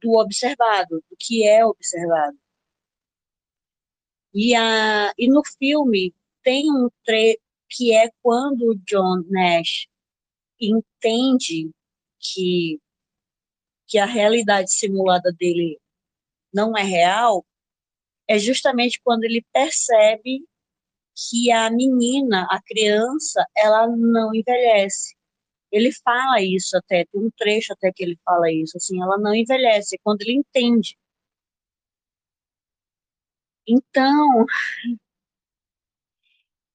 [0.00, 2.38] do observado, do que é observado.
[4.32, 9.86] E, a, e no filme tem um, tre que é quando John Nash
[10.60, 11.70] entende
[12.20, 12.80] que,
[13.86, 15.80] que a realidade simulada dele
[16.52, 17.44] não é real,
[18.28, 20.44] é justamente quando ele percebe
[21.16, 25.16] que a menina, a criança, ela não envelhece.
[25.72, 29.34] Ele fala isso até, tem um trecho até que ele fala isso, assim, ela não
[29.34, 30.96] envelhece, é quando ele entende.
[33.66, 34.44] Então,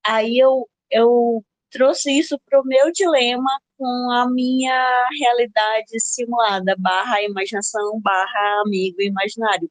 [0.05, 7.21] aí eu, eu trouxe isso para o meu dilema com a minha realidade simulada, barra
[7.23, 9.69] imaginação, barra amigo imaginário.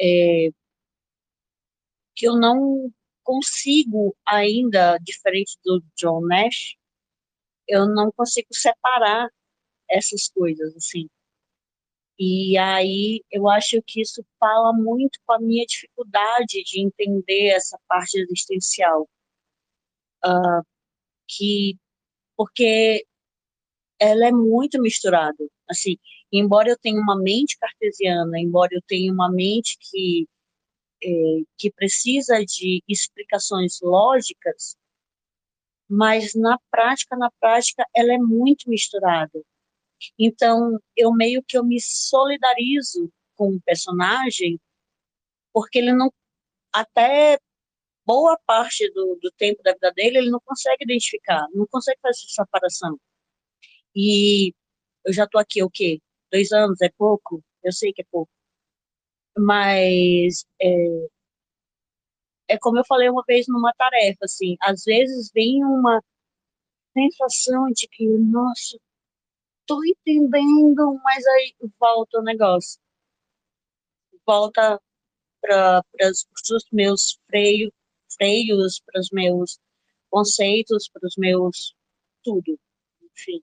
[0.00, 0.50] É,
[2.14, 2.90] que eu não
[3.26, 6.76] consigo ainda, diferente do John Nash,
[7.68, 9.28] eu não consigo separar
[9.90, 11.08] essas coisas, assim.
[12.18, 17.78] E aí eu acho que isso fala muito com a minha dificuldade de entender essa
[17.88, 19.08] parte existencial
[20.24, 20.62] uh,
[21.28, 21.76] que
[22.36, 23.06] porque
[24.00, 25.36] ela é muito misturada.
[25.68, 25.96] Assim,
[26.32, 30.28] embora eu tenha uma mente cartesiana, embora eu tenha uma mente que
[31.06, 34.76] é, que precisa de explicações lógicas,
[35.88, 39.40] mas na prática, na prática, ela é muito misturada.
[40.18, 44.60] Então, eu meio que eu me solidarizo com o personagem,
[45.52, 46.12] porque ele não,
[46.72, 47.38] até
[48.04, 52.18] boa parte do, do tempo da vida dele, ele não consegue identificar, não consegue fazer
[52.24, 52.98] essa separação.
[53.94, 54.52] E
[55.04, 56.00] eu já estou aqui, o quê?
[56.32, 57.42] Dois anos é pouco?
[57.62, 58.30] Eu sei que é pouco.
[59.38, 61.06] Mas é,
[62.48, 66.02] é como eu falei uma vez numa tarefa, assim, às vezes vem uma
[66.96, 68.78] sensação de que, nossa,
[69.66, 72.80] tô entendendo, mas aí volta o negócio.
[74.26, 74.80] Volta
[75.40, 77.72] para os meus freios,
[78.16, 79.58] freios, para os meus
[80.10, 81.74] conceitos, para os meus
[82.24, 82.58] tudo,
[83.02, 83.42] enfim.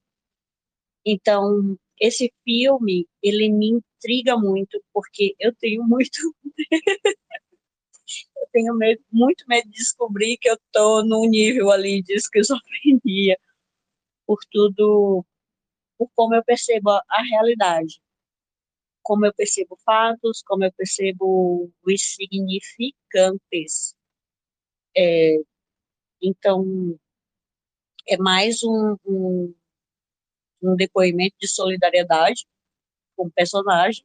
[1.06, 6.19] Então, esse filme, ele me intriga muito, porque eu tenho muito
[8.37, 13.39] eu tenho medo, muito medo de descobrir que eu estou num nível ali de esquizofrenia,
[14.27, 15.25] por tudo,
[15.97, 18.01] por como eu percebo a, a realidade,
[19.01, 23.95] como eu percebo fatos, como eu percebo os significantes.
[24.95, 25.37] É,
[26.21, 26.99] então,
[28.07, 29.55] é mais um, um,
[30.63, 32.45] um depoimento de solidariedade
[33.15, 34.04] com o personagem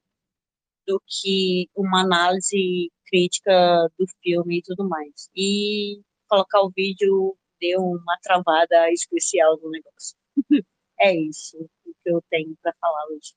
[0.87, 5.31] do que uma análise crítica do filme e tudo mais.
[5.35, 10.17] E colocar o vídeo deu uma travada especial no negócio.
[11.01, 13.35] é isso o que eu tenho para falar hoje.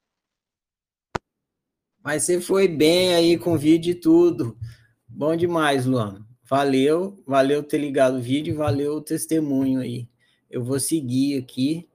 [2.03, 4.57] Mas você foi bem aí com o vídeo e tudo.
[5.07, 6.25] Bom demais, Luana.
[6.43, 10.09] Valeu, valeu ter ligado o vídeo, valeu o testemunho aí.
[10.49, 11.87] Eu vou seguir aqui.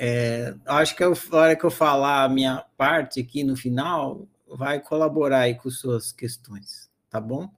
[0.00, 4.80] É, acho que a hora que eu falar a minha parte aqui no final, vai
[4.80, 7.50] colaborar aí com suas questões, tá bom?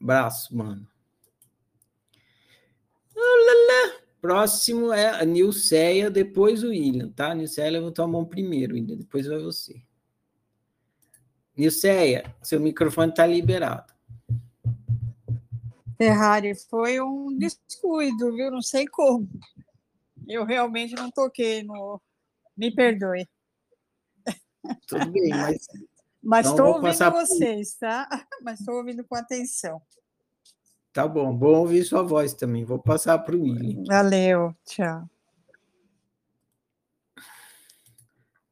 [0.00, 0.88] Abraço, mano.
[4.18, 7.34] Próximo é a Nilceia, depois o William, tá?
[7.34, 9.82] Nilceia levantou a mão primeiro, William, depois vai você.
[11.54, 13.92] Nilceia, seu microfone está liberado.
[15.98, 18.50] Ferrari, foi um descuido, viu?
[18.50, 19.28] Não sei como.
[20.26, 22.00] Eu realmente não toquei no.
[22.56, 23.28] Me perdoe.
[24.88, 25.66] Tudo bem, mas.
[26.22, 27.86] Mas estou ouvindo vocês, por...
[27.86, 28.08] tá?
[28.42, 29.80] Mas estou ouvindo com atenção.
[30.92, 32.64] Tá bom, bom ouvir sua voz também.
[32.64, 33.84] Vou passar para o William.
[33.86, 35.08] Valeu, tchau.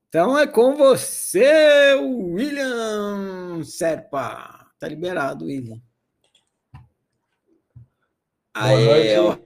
[0.08, 4.70] Então é com você, William Serpa.
[4.78, 5.82] Tá liberado, William.
[8.54, 9.36] Aí, ó.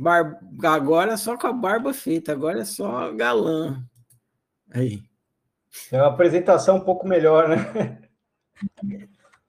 [0.00, 0.40] Bar...
[0.64, 3.84] Agora é só com a barba feita, agora é só galã.
[4.70, 5.02] Aí.
[5.92, 8.00] É uma apresentação um pouco melhor, né?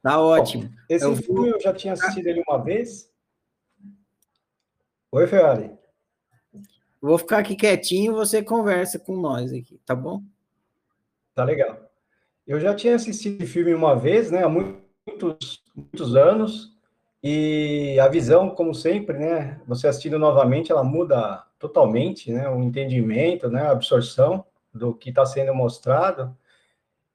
[0.03, 0.63] Tá ótimo.
[0.63, 3.09] Bom, esse eu filme eu já tinha assistido ele uma vez.
[5.11, 5.71] Oi, Ferrari.
[6.99, 10.21] Vou ficar aqui quietinho e você conversa com nós aqui, tá bom?
[11.33, 11.89] Tá legal.
[12.45, 16.77] Eu já tinha assistido o filme uma vez, né, há muitos, muitos anos,
[17.23, 23.49] e a visão, como sempre, né, você assistindo novamente, ela muda totalmente, né, o entendimento,
[23.49, 26.35] né, a absorção do que está sendo mostrado.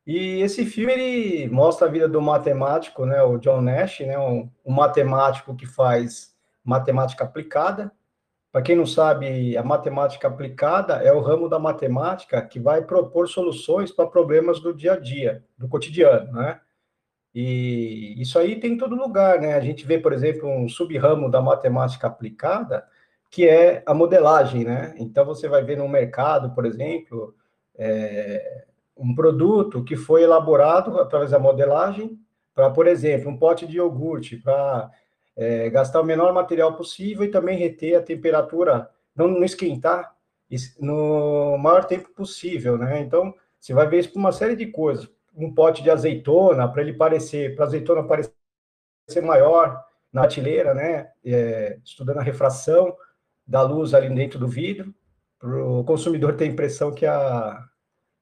[0.06, 4.48] E esse filme ele mostra a vida do matemático, né, o John Nash, né, um,
[4.64, 6.34] um matemático que faz
[6.64, 7.92] matemática aplicada,
[8.56, 13.28] para quem não sabe, a matemática aplicada é o ramo da matemática que vai propor
[13.28, 16.58] soluções para problemas do dia a dia, do cotidiano, né?
[17.38, 19.52] E isso aí tem em todo lugar, né?
[19.56, 22.88] A gente vê, por exemplo, um sub-ramo da matemática aplicada,
[23.30, 24.94] que é a modelagem, né?
[24.96, 27.34] Então, você vai ver no mercado, por exemplo,
[27.76, 28.64] é,
[28.96, 32.18] um produto que foi elaborado através da modelagem
[32.54, 34.90] para, por exemplo, um pote de iogurte, para
[35.36, 40.16] é, gastar o menor material possível e também reter a temperatura, não, não esquentar
[40.80, 42.98] no maior tempo possível, né?
[43.00, 45.06] Então, você vai ver isso por uma série de coisas.
[45.36, 48.32] Um pote de azeitona, para ele parecer, para a azeitona parecer
[49.22, 51.12] maior na artilheira, né?
[51.24, 52.96] É, estudando a refração
[53.46, 54.94] da luz ali dentro do vidro,
[55.38, 57.62] para o consumidor ter a impressão que a,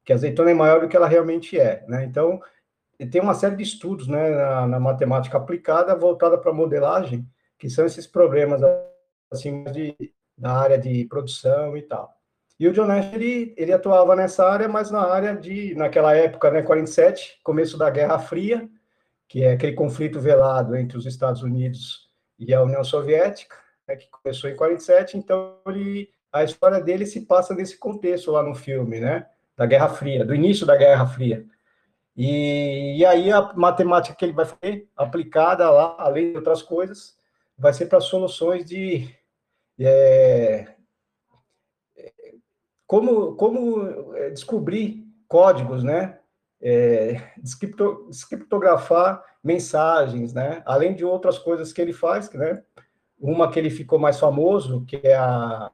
[0.04, 2.04] que a azeitona é maior do que ela realmente é, né?
[2.04, 2.40] Então,
[3.10, 7.26] tem uma série de estudos né, na, na matemática aplicada voltada para modelagem,
[7.58, 8.60] que são esses problemas
[9.30, 9.96] assim de,
[10.36, 12.14] da área de produção e tal.
[12.59, 16.50] E o John Nash, ele, ele atuava nessa área, mas na área de, naquela época,
[16.50, 18.68] né, 47, começo da Guerra Fria,
[19.28, 23.57] que é aquele conflito velado entre os Estados Unidos e a União Soviética,
[23.88, 28.42] né, que começou em 47, então ele, a história dele se passa nesse contexto lá
[28.42, 29.26] no filme, né,
[29.57, 31.44] da Guerra Fria, do início da Guerra Fria.
[32.16, 37.16] E, e aí a matemática que ele vai fazer, aplicada lá, além de outras coisas,
[37.59, 39.12] vai ser para soluções de
[39.78, 40.73] é,
[42.87, 46.18] como, como é, descobrir códigos, né?
[46.61, 50.62] É, descriptografar mensagens, né?
[50.64, 52.62] Além de outras coisas que ele faz, né?
[53.18, 55.70] Uma que ele ficou mais famoso, que é a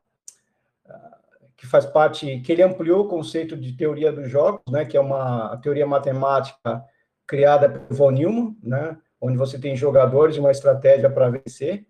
[1.61, 5.01] que faz parte, que ele ampliou o conceito de teoria dos jogos, né, que é
[5.01, 6.83] uma teoria matemática
[7.27, 11.87] criada por von Neumann, né, onde você tem jogadores e uma estratégia para vencer,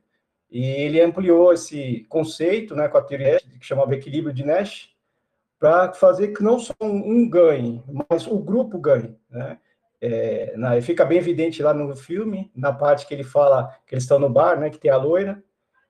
[0.51, 4.90] e ele ampliou esse conceito, né, com a teoria que chamava equilíbrio de Nash,
[5.61, 9.59] para fazer que não só um ganhe, mas o grupo ganhe, né,
[10.01, 14.05] é, na, fica bem evidente lá no filme, na parte que ele fala que eles
[14.05, 15.41] estão no bar, né, que tem a loira,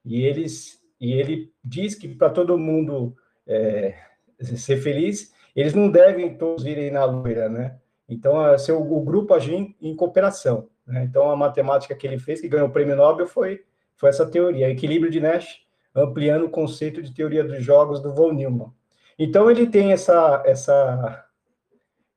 [0.05, 3.17] e eles e ele diz que para todo mundo
[3.47, 3.95] é,
[4.39, 7.79] ser feliz, eles não devem todos irem na loira, né?
[8.07, 10.69] Então, é, ser o, o grupo agir em, em cooperação.
[10.87, 11.05] Né?
[11.05, 13.65] Então, a matemática que ele fez, que ganhou o prêmio Nobel, foi,
[13.97, 15.61] foi essa teoria, equilíbrio de Nash,
[15.95, 18.73] ampliando o conceito de teoria dos jogos do von Neumann.
[19.23, 21.27] Então, ele tem essa, essa,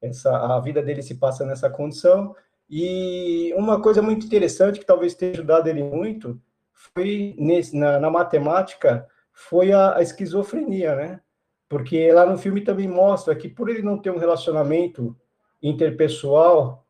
[0.01, 2.33] essa, a vida dele se passa nessa condição,
[2.69, 6.41] e uma coisa muito interessante, que talvez tenha ajudado ele muito,
[6.71, 11.19] foi nesse, na, na matemática, foi a, a, esquizofrenia, né?
[11.67, 15.13] Porque lá no filme também mostra que por ele não ter um relacionamento
[15.61, 16.85] interpessoal,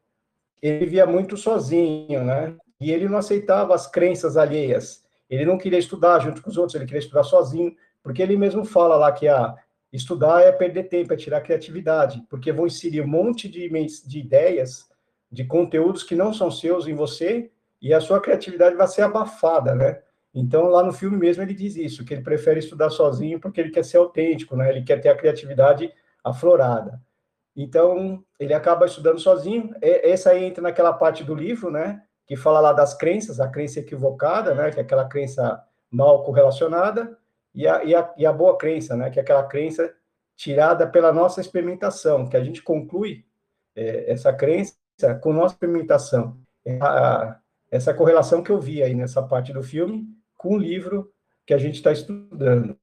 [0.61, 2.55] ele vivia muito sozinho, né?
[2.79, 5.03] E ele não aceitava as crenças alheias.
[5.27, 8.63] Ele não queria estudar junto com os outros, ele queria estudar sozinho, porque ele mesmo
[8.63, 9.55] fala lá que a ah,
[9.93, 14.89] estudar é perder tempo, é tirar criatividade, porque vão inserir um monte de, de ideias,
[15.31, 19.75] de conteúdos que não são seus em você, e a sua criatividade vai ser abafada,
[19.75, 20.01] né?
[20.33, 23.69] Então, lá no filme mesmo, ele diz isso, que ele prefere estudar sozinho porque ele
[23.69, 24.69] quer ser autêntico, né?
[24.69, 26.99] Ele quer ter a criatividade aflorada.
[27.55, 29.75] Então, ele acaba estudando sozinho.
[29.79, 32.01] Essa aí entra naquela parte do livro, né?
[32.25, 34.71] Que fala lá das crenças, a crença equivocada, né?
[34.71, 37.15] Que é aquela crença mal correlacionada,
[37.53, 39.09] e a, e a, e a boa crença, né?
[39.09, 39.93] Que é aquela crença
[40.35, 43.25] tirada pela nossa experimentação, que a gente conclui
[43.75, 44.75] é, essa crença
[45.21, 46.37] com nossa experimentação.
[46.65, 47.39] É a,
[47.69, 51.11] essa correlação que eu vi aí nessa parte do filme com o livro
[51.45, 52.77] que a gente está estudando.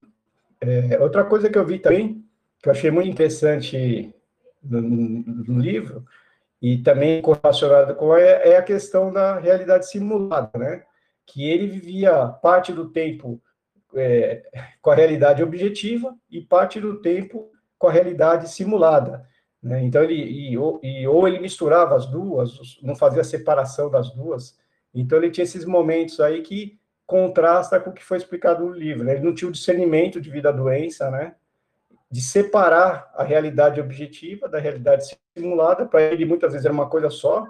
[0.60, 2.24] É, outra coisa que eu vi também,
[2.62, 4.14] que eu achei muito interessante
[4.62, 6.04] no, no livro,
[6.60, 10.82] e também correlacionado com é, é a questão da realidade simulada, né?
[11.26, 13.40] Que ele vivia parte do tempo
[13.94, 14.42] é,
[14.80, 19.26] com a realidade objetiva e parte do tempo com a realidade simulada.
[19.62, 19.82] Né?
[19.82, 24.58] Então, ele, e, e, ou ele misturava as duas, não fazia separação das duas.
[24.94, 29.04] Então, ele tinha esses momentos aí que contrasta com o que foi explicado no livro.
[29.04, 29.12] Né?
[29.12, 31.34] Ele não tinha o discernimento de vida-doença, né?
[32.10, 35.04] de separar a realidade objetiva da realidade
[35.36, 35.86] simulada.
[35.86, 37.46] Para ele, muitas vezes era uma coisa só.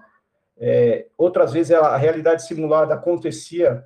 [0.59, 3.85] É, outras vezes, a realidade simulada acontecia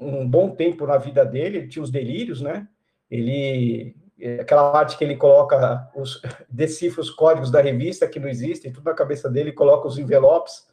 [0.00, 2.66] um bom tempo na vida dele, ele tinha os delírios, né?
[3.10, 3.94] Ele
[4.40, 8.84] aquela parte que ele coloca os decifra os códigos da revista que não existem, tudo
[8.84, 10.66] na cabeça dele, coloca os envelopes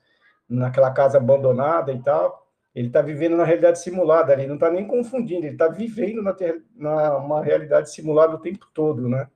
[0.49, 2.45] naquela casa abandonada e tal.
[2.73, 6.36] Ele está vivendo na realidade simulada, ele não está nem confundindo, ele está vivendo na,
[6.75, 9.28] na uma realidade simulada o tempo todo, né?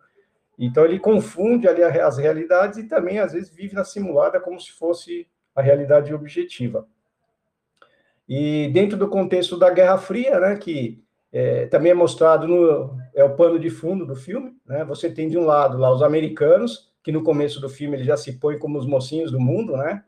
[0.60, 4.72] Então ele confunde ali as realidades e também às vezes vive na simulada como se
[4.72, 6.88] fosse a realidade objetiva.
[8.28, 13.24] E dentro do contexto da Guerra Fria, né, que é, também é mostrado no é
[13.24, 14.84] o pano de fundo do filme, né?
[14.86, 18.18] Você tem de um lado lá os americanos, que no começo do filme eles já
[18.18, 20.04] se põem como os mocinhos do mundo, né?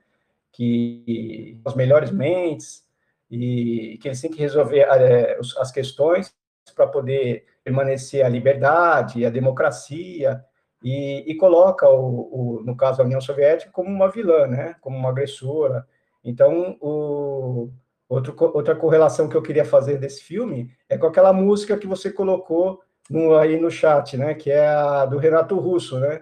[0.52, 2.84] Que as melhores mentes
[3.32, 6.36] e que eles têm que resolver é, as questões
[6.76, 10.44] para poder permanecer a liberdade, a democracia
[10.84, 14.76] e, e coloca o, o, no caso a União Soviética como uma vilã, né?
[14.82, 15.88] Como uma agressora.
[16.24, 17.72] Então o
[18.14, 22.12] Outro, outra correlação que eu queria fazer desse filme é com aquela música que você
[22.12, 24.36] colocou no, aí no chat, né?
[24.36, 26.22] Que é a do Renato Russo, né?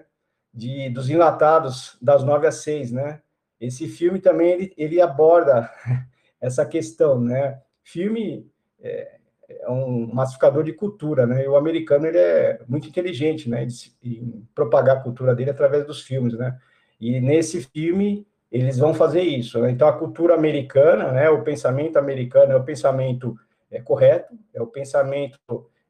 [0.53, 3.21] De, dos enlatados das nove às seis, né?
[3.59, 5.69] Esse filme também ele, ele aborda
[6.39, 7.59] essa questão, né?
[7.83, 9.17] Filme é,
[9.49, 11.43] é, um massificador de cultura, né?
[11.43, 13.67] E o americano ele é muito inteligente, né?
[14.01, 16.57] Em propagar a cultura dele através dos filmes, né?
[17.01, 19.59] E nesse filme eles vão fazer isso.
[19.59, 19.71] Né?
[19.71, 23.37] Então, a cultura americana, né, o pensamento americano é o pensamento
[23.71, 25.39] é, correto, é o pensamento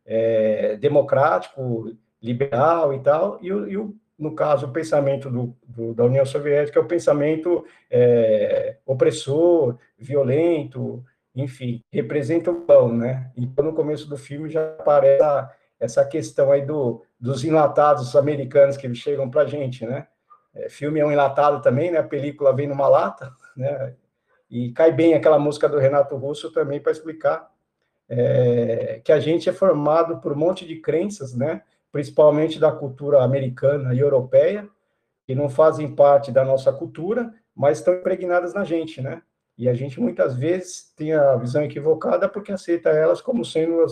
[0.05, 1.91] é, democrático,
[2.22, 6.24] liberal e tal, e, o, e o, no caso, o pensamento do, do, da União
[6.24, 11.03] Soviética é o pensamento é, opressor, violento,
[11.36, 13.32] enfim, representa o pão, né?
[13.36, 15.49] Então, no começo do filme já aparece
[15.80, 20.05] essa questão aí do, dos enlatados americanos que chegam para a gente, né?
[20.54, 21.99] É, filme é um enlatado também, né?
[21.99, 23.95] A película vem numa lata, né?
[24.49, 27.49] E cai bem aquela música do Renato Russo também para explicar
[28.10, 31.64] é, que a gente é formado por um monte de crenças, né?
[31.91, 34.68] Principalmente da cultura americana e europeia,
[35.26, 39.22] que não fazem parte da nossa cultura, mas estão impregnadas na gente, né?
[39.58, 43.86] E a gente muitas vezes tem a visão equivocada porque aceita elas como sendo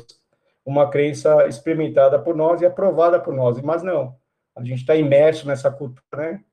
[0.66, 4.18] uma crença experimentada por nós e aprovada por nós, mas não.
[4.56, 6.44] A gente está imerso nessa cultura, né?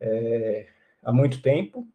[0.00, 0.66] É,
[1.02, 1.86] há muito tempo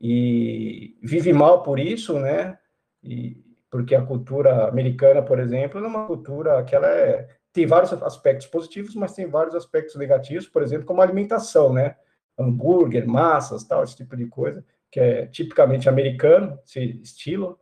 [0.00, 2.58] e vive mal por isso, né?
[3.02, 7.92] E, porque a cultura americana, por exemplo, é uma cultura que ela é, tem vários
[7.92, 11.96] aspectos positivos, mas tem vários aspectos negativos, por exemplo, como alimentação, né?
[12.38, 17.58] Hambúrguer, massas, tal, esse tipo de coisa, que é tipicamente americano, esse estilo,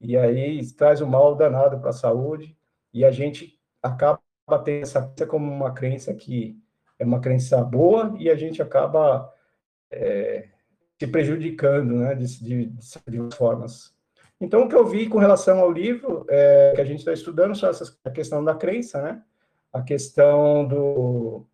[0.00, 2.56] e aí traz um mal danado para a saúde,
[2.92, 4.20] e a gente acaba
[4.64, 6.56] tendo essa como uma crença que
[7.02, 9.28] é uma crença boa e a gente acaba
[9.90, 10.48] é,
[10.98, 13.92] se prejudicando, né, de, de, de, formas.
[14.40, 17.56] Então, o que eu vi com relação ao livro é, que a gente está estudando
[17.56, 19.22] só essa, a questão da crença, né,
[19.72, 21.44] a questão do,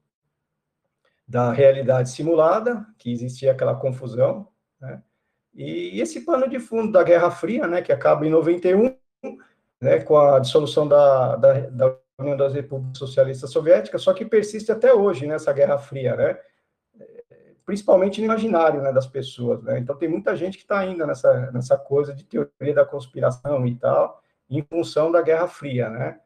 [1.26, 5.02] da realidade simulada, que existia aquela confusão, né,
[5.54, 8.94] e esse pano de fundo da Guerra Fria, né, que acaba em 91,
[9.80, 11.96] né, com a dissolução da, da, da
[12.36, 16.38] das Repúblicas Socialistas Soviéticas, só que persiste até hoje nessa Guerra Fria, né?
[17.64, 19.78] Principalmente no imaginário né, das pessoas, né?
[19.78, 23.76] Então tem muita gente que está ainda nessa, nessa coisa de teoria da conspiração e
[23.76, 26.20] tal, em função da Guerra Fria, né?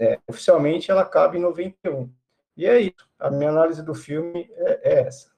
[0.00, 2.10] É, oficialmente ela acaba em 91.
[2.56, 3.08] E é isso.
[3.18, 5.32] A minha análise do filme é, é essa.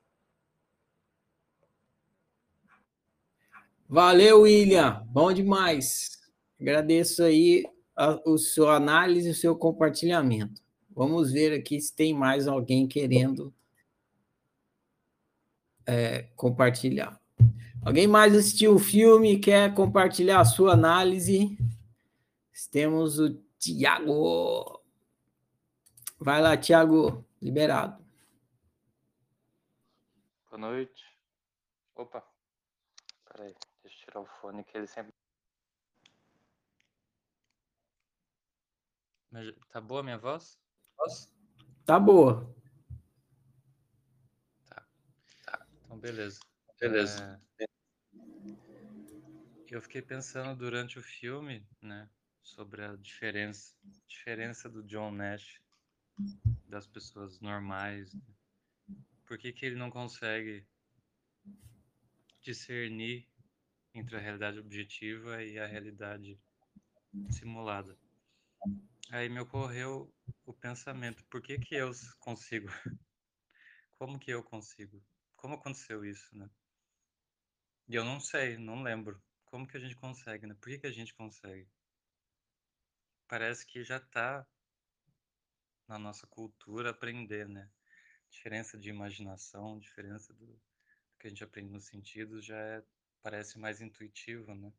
[3.89, 5.03] Valeu, William.
[5.07, 6.19] Bom demais.
[6.59, 7.65] Agradeço aí
[7.97, 10.63] a, o seu análise, o seu compartilhamento.
[10.91, 13.53] Vamos ver aqui se tem mais alguém querendo
[15.87, 17.21] é, compartilhar.
[17.85, 21.57] Alguém mais assistiu o filme e quer compartilhar a sua análise?
[22.71, 24.83] Temos o Tiago.
[26.19, 28.05] Vai lá, Tiago, liberado.
[30.51, 31.05] Boa noite.
[31.95, 32.23] Opa,
[33.27, 35.13] peraí, deixa eu tirar o fone que ele sempre
[39.31, 40.61] Mas tá boa a minha voz?
[41.85, 42.55] Tá boa.
[44.67, 44.87] Tá.
[45.45, 45.67] tá.
[45.85, 46.41] Então, beleza.
[46.81, 47.43] Beleza.
[47.61, 47.67] É...
[49.69, 52.09] Eu fiquei pensando durante o filme, né,
[52.43, 53.75] sobre a diferença,
[54.07, 55.61] diferença do John Nash
[56.69, 58.15] das pessoas normais.
[58.15, 58.23] Né?
[59.27, 60.65] por que, que ele não consegue
[62.41, 63.27] discernir
[63.93, 66.39] entre a realidade objetiva e a realidade
[67.31, 67.99] simulada.
[69.11, 70.13] Aí me ocorreu
[70.45, 72.67] o pensamento, por que que eu consigo?
[73.99, 75.01] Como que eu consigo?
[75.37, 76.51] Como aconteceu isso, né?
[77.89, 79.23] E eu não sei, não lembro.
[79.45, 80.55] Como que a gente consegue, né?
[80.55, 81.71] Por que que a gente consegue?
[83.29, 84.45] Parece que já está
[85.87, 87.71] na nossa cultura aprender, né?
[88.29, 90.61] Diferença de imaginação, diferença do
[91.19, 92.85] que a gente aprende nos sentidos já é,
[93.23, 94.73] parece mais intuitivo, né?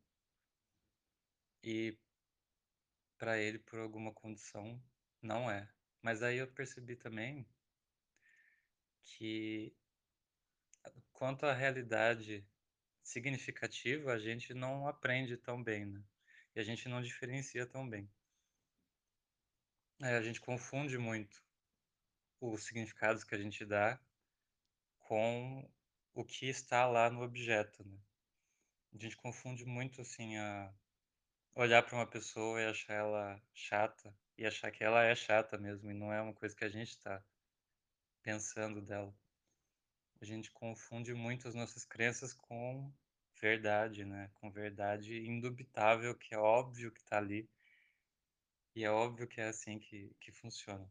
[1.62, 1.98] E
[3.18, 4.80] para ele, por alguma condição,
[5.20, 5.68] não é.
[6.00, 7.46] Mas aí eu percebi também
[9.02, 9.74] que
[11.12, 12.46] quanto à realidade
[13.02, 16.04] significativa, a gente não aprende tão bem, né?
[16.54, 18.08] E a gente não diferencia tão bem.
[20.00, 21.42] É, a gente confunde muito
[22.40, 24.00] os significados que a gente dá
[25.00, 25.68] com
[26.14, 27.98] o que está lá no objeto, né?
[28.94, 30.72] A gente confunde muito assim a
[31.58, 35.90] olhar para uma pessoa e achar ela chata e achar que ela é chata mesmo
[35.90, 37.22] e não é uma coisa que a gente está
[38.22, 39.12] pensando dela.
[40.20, 42.92] A gente confunde muito as nossas crenças com
[43.40, 44.30] verdade, né?
[44.34, 47.48] Com verdade indubitável, que é óbvio que está ali
[48.74, 50.88] e é óbvio que é assim que, que funciona.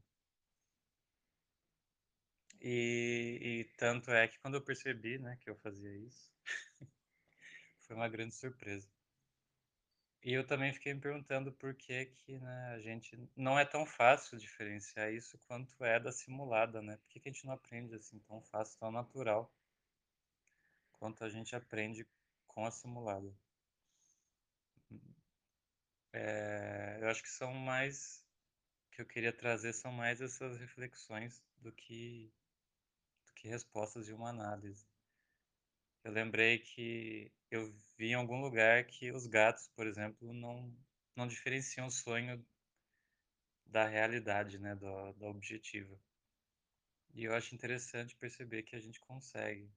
[2.59, 6.29] E, e tanto é que quando eu percebi, né, que eu fazia isso,
[7.79, 8.96] foi uma grande surpresa.
[10.27, 13.85] E eu também fiquei me perguntando por que que, né, a gente não é tão
[13.85, 16.97] fácil diferenciar isso quanto é da simulada, né?
[16.97, 19.49] Por que que a gente não aprende assim tão fácil, tão natural,
[20.91, 22.05] quanto a gente aprende
[22.45, 23.33] com a simulada?
[26.11, 28.21] É, eu acho que são mais
[28.91, 32.33] que eu queria trazer são mais essas reflexões do que
[33.27, 34.85] do que respostas de uma análise.
[36.07, 40.73] Eu lembrei que eu vi em algum lugar que os gatos, por exemplo, não,
[41.13, 42.41] não diferenciam o sonho
[43.65, 45.99] da realidade, né, da, da objetiva.
[47.13, 49.69] E eu acho interessante perceber que a gente consegue,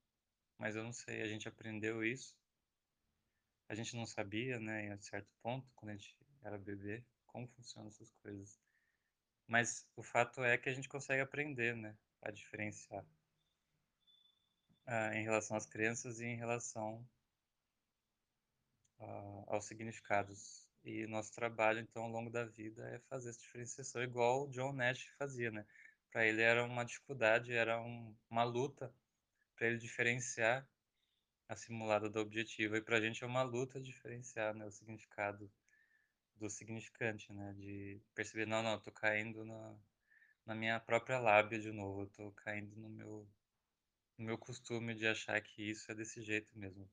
[0.56, 2.38] mas eu não sei, a gente aprendeu isso,
[3.68, 7.88] a gente não sabia, né, em certo ponto, quando a gente era bebê, como funcionam
[7.88, 8.56] essas coisas.
[9.48, 13.04] Mas o fato é que a gente consegue aprender, né, a diferenciar
[14.90, 17.06] uh, em relação às crenças e em relação
[18.98, 20.68] uh, aos significados.
[20.82, 24.72] E nosso trabalho, então, ao longo da vida é fazer essa diferenciação, igual o John
[24.72, 25.64] Nash fazia, né?
[26.10, 28.92] Para ele era uma dificuldade, era um, uma luta
[29.54, 30.66] para ele diferenciar
[31.48, 32.76] a simulada do objetivo.
[32.76, 35.52] E para a gente é uma luta diferenciar né, o significado
[36.36, 37.54] do significante, né?
[37.58, 39.76] De perceber, não, não, eu tô caindo na,
[40.46, 43.28] na minha própria lábia de novo, eu tô caindo no meu
[44.20, 46.86] o meu costume de achar que isso é desse jeito mesmo.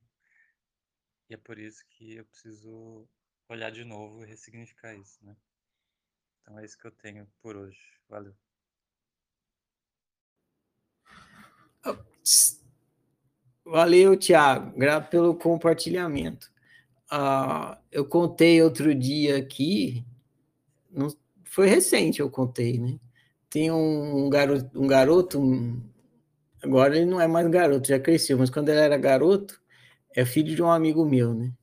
[1.30, 3.06] E é por isso que eu preciso
[3.50, 5.36] olhar de novo e ressignificar isso, né?
[6.42, 7.80] Então é isso que eu tenho por hoje.
[8.08, 8.34] Valeu.
[13.66, 14.78] Valeu, Tiago.
[14.78, 16.50] Grato pelo compartilhamento.
[17.12, 20.06] Uh, eu contei outro dia aqui,
[20.90, 21.08] não,
[21.44, 23.00] foi recente eu contei, né?
[23.50, 25.40] Tem um garoto, um garoto
[26.64, 29.60] Agora ele não é mais garoto, já cresceu, mas quando ele era garoto,
[30.16, 31.54] é filho de um amigo meu, né?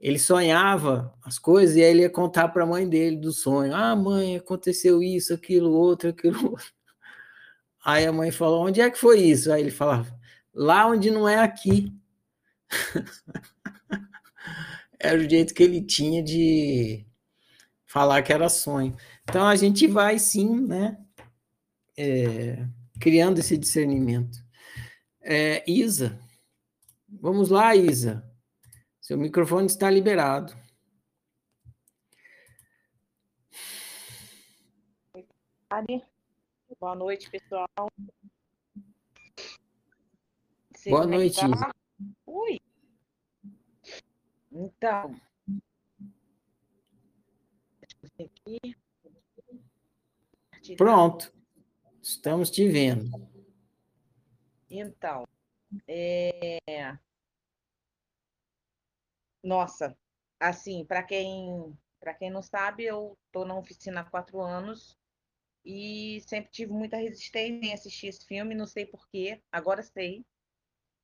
[0.00, 3.72] Ele sonhava as coisas e aí ele ia contar para a mãe dele do sonho.
[3.74, 6.56] Ah, mãe, aconteceu isso, aquilo, outro, aquilo.
[7.84, 9.52] Aí a mãe falou: Onde é que foi isso?
[9.52, 10.12] Aí ele falava:
[10.54, 11.92] Lá onde não é aqui.
[14.98, 17.04] era o jeito que ele tinha de
[17.86, 18.96] falar que era sonho.
[19.24, 20.98] Então a gente vai sim, né?
[21.96, 22.66] É,
[23.02, 24.38] criando esse discernimento.
[25.20, 26.20] É, Isa,
[27.08, 28.24] vamos lá, Isa.
[29.00, 30.56] Seu microfone está liberado.
[36.78, 37.66] Boa noite, pessoal.
[40.86, 41.40] Boa noite?
[41.44, 41.74] Isa.
[42.24, 42.60] Ui.
[44.52, 45.20] Então,
[50.76, 51.41] Pronto.
[52.02, 53.10] Estamos te vendo.
[54.68, 55.24] Então,
[55.86, 56.58] é...
[59.42, 59.96] nossa,
[60.40, 64.98] assim, para quem para quem não sabe, eu estou na oficina há quatro anos
[65.64, 70.26] e sempre tive muita resistência em assistir esse filme, não sei porquê, agora sei.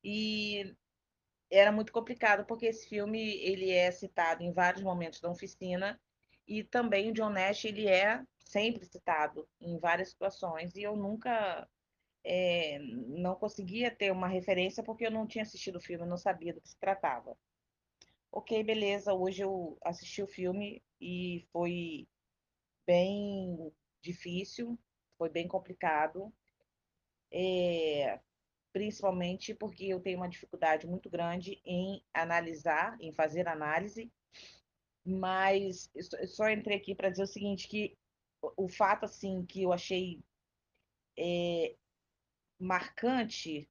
[0.02, 0.74] E
[1.48, 6.00] era muito complicado, porque esse filme ele é citado em vários momentos da oficina
[6.48, 11.68] e também o John Nash ele é sempre citado em várias situações e eu nunca
[12.24, 16.54] é, não conseguia ter uma referência porque eu não tinha assistido o filme, não sabia
[16.54, 17.36] do que se tratava.
[18.32, 22.08] Ok, beleza, hoje eu assisti o filme e foi
[22.86, 23.70] bem
[24.00, 24.78] difícil,
[25.18, 26.32] foi bem complicado,
[27.30, 28.18] é,
[28.72, 34.10] principalmente porque eu tenho uma dificuldade muito grande em analisar, em fazer análise,
[35.04, 35.90] mas
[36.28, 37.96] só entrei aqui para dizer o seguinte, que
[38.40, 40.20] o fato assim que eu achei
[41.18, 41.74] é,
[42.58, 43.68] marcante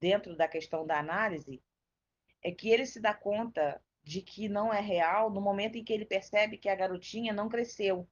[0.00, 1.62] dentro da questão da análise
[2.42, 5.92] é que ele se dá conta de que não é real no momento em que
[5.92, 8.06] ele percebe que a garotinha não cresceu,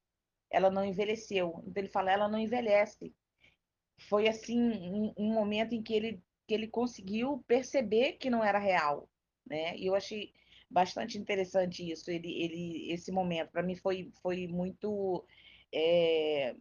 [0.50, 1.62] ela não envelheceu.
[1.66, 3.14] Então ele fala, ela não envelhece.
[4.08, 8.58] Foi assim um, um momento em que ele que ele conseguiu perceber que não era
[8.58, 9.08] real,
[9.46, 9.76] né?
[9.76, 10.34] E eu achei
[10.72, 12.10] bastante interessante isso.
[12.10, 15.24] Ele, ele esse momento para mim foi foi muito
[15.72, 16.56] é,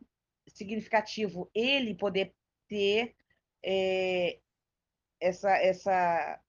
[0.47, 1.49] significativo.
[1.53, 2.34] Ele poder
[2.68, 3.16] ter
[3.64, 4.39] é,
[5.20, 6.41] essa, essa,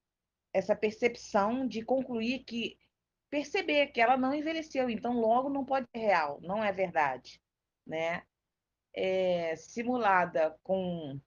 [0.53, 2.79] essa percepção de concluir que
[3.31, 7.41] perceber que ela não envelheceu, então logo não pode ser real, não é verdade,
[7.87, 8.23] né?
[8.95, 11.19] É, simulada com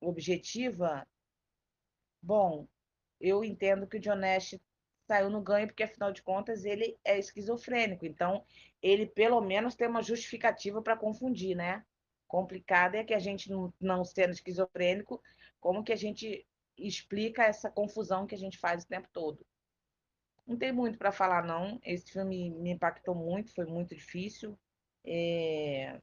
[0.00, 1.06] objetiva,
[2.22, 2.66] bom,
[3.20, 4.54] eu entendo que o John Nash
[5.08, 8.44] saiu no ganho porque afinal de contas ele é esquizofrênico, então
[8.80, 11.82] ele pelo menos tem uma justificativa para confundir, né?
[12.28, 15.20] complicada é que a gente, não, não sendo esquizofrênico,
[15.58, 16.46] como que a gente
[16.76, 19.44] explica essa confusão que a gente faz o tempo todo.
[20.46, 21.80] Não tem muito para falar, não.
[21.82, 24.56] Esse filme me impactou muito, foi muito difícil.
[25.04, 26.00] É...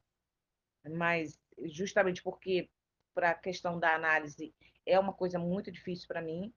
[0.92, 2.70] Mas justamente porque,
[3.14, 4.54] para a questão da análise,
[4.86, 6.54] é uma coisa muito difícil para mim.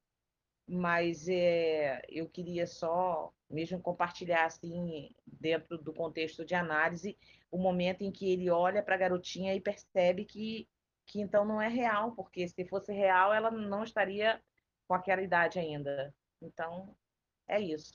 [0.68, 2.02] Mas é...
[2.08, 7.16] eu queria só mesmo compartilhar, assim, dentro do contexto de análise,
[7.50, 10.68] o momento em que ele olha para a garotinha e percebe que,
[11.06, 14.40] que então não é real, porque se fosse real, ela não estaria
[14.86, 16.14] com aquela idade ainda.
[16.42, 16.94] Então,
[17.46, 17.92] é isso.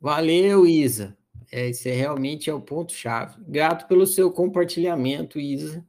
[0.00, 1.16] Valeu, Isa.
[1.50, 3.42] É, esse é, realmente é o ponto-chave.
[3.44, 5.86] Grato pelo seu compartilhamento, Isa.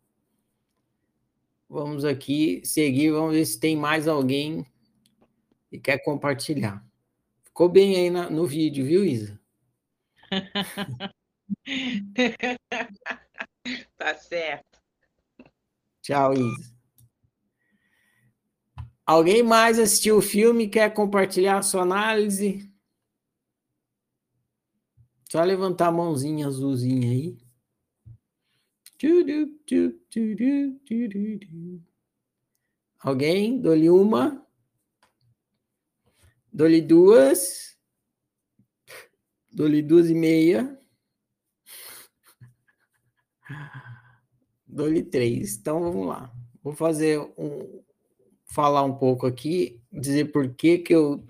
[1.70, 4.66] Vamos aqui seguir, vamos ver se tem mais alguém
[5.70, 6.82] que quer compartilhar.
[7.44, 9.38] Ficou bem aí na, no vídeo, viu, Isa?
[13.98, 14.80] tá certo.
[16.02, 16.78] Tchau, Isa.
[19.06, 22.70] Alguém mais assistiu o filme e quer compartilhar a sua análise?
[25.30, 27.47] Só levantar a mãozinha azulzinha aí.
[33.00, 33.62] Alguém?
[33.62, 34.46] Dou-lhe uma.
[36.52, 37.78] Dou-lhe duas.
[39.52, 40.80] Dou-lhe duas e meia.
[44.68, 45.58] Dou-lhe três.
[45.58, 46.34] Então vamos lá.
[46.64, 47.84] Vou fazer um.
[48.50, 51.22] Falar um pouco aqui, dizer por que, que eu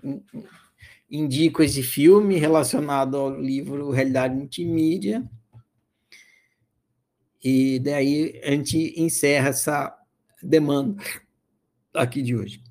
[1.10, 5.28] indico esse filme relacionado ao livro Realidade Multimídia.
[7.42, 9.96] E daí a gente encerra essa
[10.42, 11.02] demanda
[11.94, 12.62] aqui de hoje.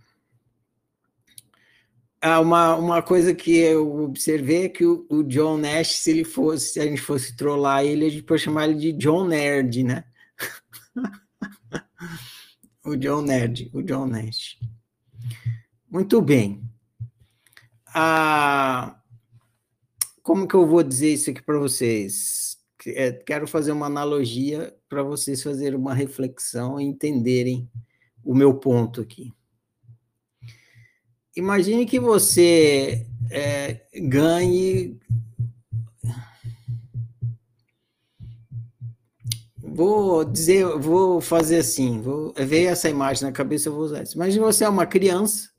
[2.20, 6.24] Ah, uma, uma coisa que eu observei é que o, o, John Nash, se ele
[6.24, 9.84] fosse, se a gente fosse trollar ele, a gente pode chamar ele de John Nerd,
[9.84, 10.04] né?
[12.84, 14.58] o John Nerd, o John Nash.
[15.90, 16.64] Muito bem.
[17.94, 19.00] Ah,
[20.24, 22.57] como que eu vou dizer isso aqui para vocês?
[22.86, 27.70] É, quero fazer uma analogia para vocês fazerem uma reflexão e entenderem
[28.24, 29.34] o meu ponto aqui.
[31.36, 34.98] Imagine que você é, ganhe.
[39.58, 44.16] Vou dizer, vou fazer assim, vou ver essa imagem na cabeça, eu vou usar isso.
[44.16, 45.50] Imagine você é uma criança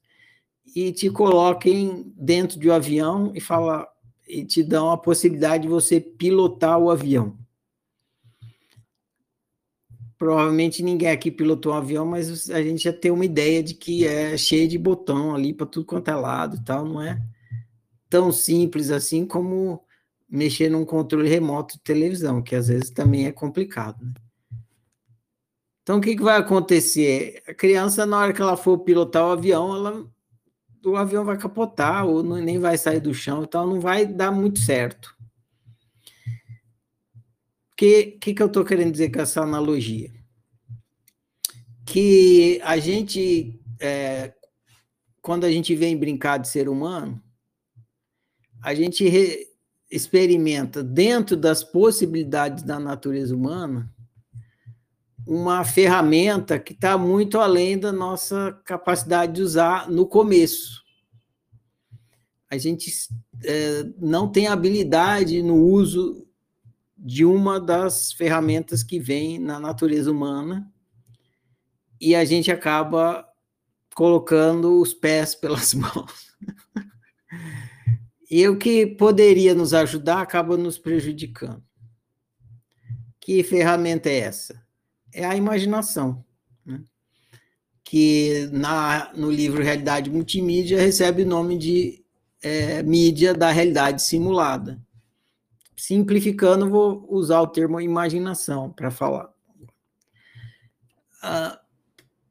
[0.74, 3.88] e te coloquem dentro de um avião e fala
[4.28, 7.36] e te dão a possibilidade de você pilotar o avião
[10.18, 14.04] provavelmente ninguém aqui pilotou um avião, mas a gente já tem uma ideia de que
[14.04, 17.22] é cheio de botão ali para tudo quanto é lado e tal, não é
[18.10, 19.80] tão simples assim como
[20.28, 24.04] mexer num controle remoto de televisão, que às vezes também é complicado.
[24.04, 24.12] Né?
[25.82, 27.42] Então, o que, que vai acontecer?
[27.46, 30.06] A criança, na hora que ela for pilotar o avião, ela,
[30.84, 34.06] o avião vai capotar ou não, nem vai sair do chão e tal, não vai
[34.06, 35.18] dar muito certo
[37.78, 40.10] que, que, que eu estou querendo dizer com essa analogia?
[41.86, 44.34] Que a gente, é,
[45.22, 47.22] quando a gente vem brincar de ser humano,
[48.60, 49.46] a gente re,
[49.88, 53.88] experimenta dentro das possibilidades da natureza humana
[55.28, 60.82] uma ferramenta que está muito além da nossa capacidade de usar no começo.
[62.50, 62.90] A gente
[63.44, 66.26] é, não tem habilidade no uso
[66.96, 70.72] de uma das ferramentas que vem na natureza humana
[72.00, 73.28] e a gente acaba
[73.94, 76.32] colocando os pés pelas mãos.
[78.30, 81.62] e o que poderia nos ajudar acaba nos prejudicando.
[83.20, 84.67] Que ferramenta é essa?
[85.12, 86.24] É a imaginação,
[86.64, 86.82] né?
[87.84, 92.04] que na, no livro Realidade Multimídia recebe o nome de
[92.42, 94.78] é, mídia da realidade simulada
[95.78, 99.32] simplificando, vou usar o termo imaginação para falar.
[101.22, 101.60] Ah,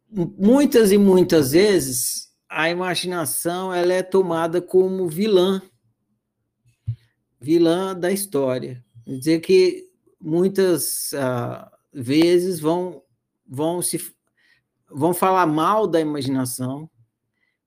[0.09, 5.61] muitas e muitas vezes a imaginação ela é tomada como vilã,
[7.39, 8.83] vilã da história.
[9.05, 11.71] Quer dizer que muitas ah,
[12.01, 13.01] vezes vão
[13.45, 13.99] vão se
[14.89, 16.89] vão falar mal da imaginação,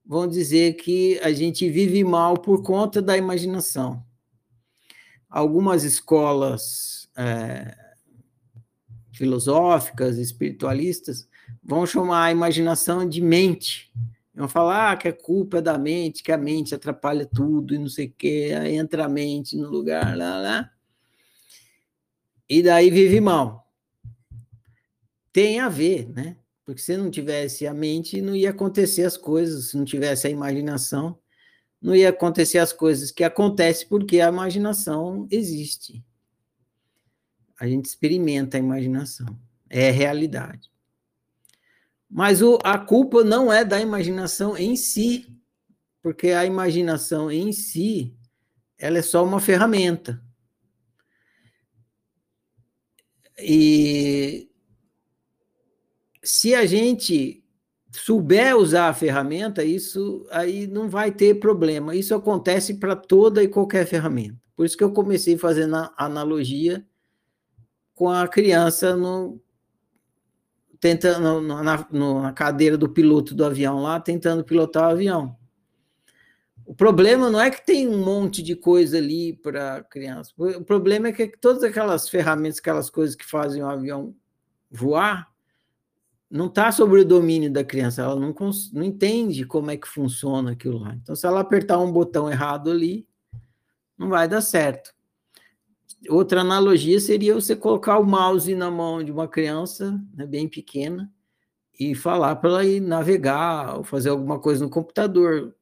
[0.04, 4.04] vão dizer que a gente vive mal por conta da imaginação
[5.30, 7.76] algumas escolas é,
[9.12, 11.28] filosóficas, espiritualistas,
[11.62, 13.92] vão chamar a imaginação de mente.
[14.34, 17.78] Vão falar ah, que a culpa é da mente, que a mente atrapalha tudo e
[17.78, 20.70] não sei o quê, entra a mente no lugar, lá, lá.
[22.48, 23.59] E daí vive mal.
[25.32, 26.36] Tem a ver, né?
[26.64, 30.30] Porque se não tivesse a mente, não ia acontecer as coisas, se não tivesse a
[30.30, 31.18] imaginação,
[31.80, 36.04] não ia acontecer as coisas que acontecem porque a imaginação existe.
[37.58, 40.70] A gente experimenta a imaginação, é realidade.
[42.08, 45.26] Mas o, a culpa não é da imaginação em si,
[46.02, 48.16] porque a imaginação em si,
[48.78, 50.22] ela é só uma ferramenta.
[53.38, 54.49] E
[56.30, 57.42] se a gente
[57.90, 61.96] souber usar a ferramenta, isso aí não vai ter problema.
[61.96, 64.40] Isso acontece para toda e qualquer ferramenta.
[64.54, 66.86] Por isso que eu comecei fazendo a analogia
[67.94, 69.40] com a criança no
[70.78, 75.36] tentando na, na cadeira do piloto do avião lá, tentando pilotar o avião.
[76.64, 80.32] O problema não é que tem um monte de coisa ali para criança.
[80.38, 84.14] O problema é que todas aquelas ferramentas, aquelas coisas que fazem o avião
[84.70, 85.29] voar,
[86.30, 88.32] não está sobre o domínio da criança, ela não,
[88.72, 90.94] não entende como é que funciona aquilo lá.
[90.94, 93.06] Então, se ela apertar um botão errado ali,
[93.98, 94.94] não vai dar certo.
[96.08, 101.12] Outra analogia seria você colocar o mouse na mão de uma criança né, bem pequena
[101.78, 105.54] e falar para ela ir navegar ou fazer alguma coisa no computador.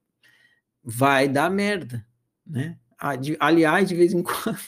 [0.85, 2.07] Vai dar merda,
[2.47, 2.79] né?
[3.41, 4.59] Aliás, de vez em quando,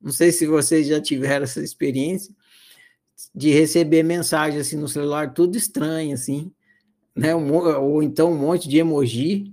[0.00, 2.34] não sei se vocês já tiveram essa experiência,
[3.34, 6.52] de receber mensagem assim no celular, tudo estranho, assim,
[7.14, 7.34] né?
[7.34, 9.52] Ou então um monte de emoji,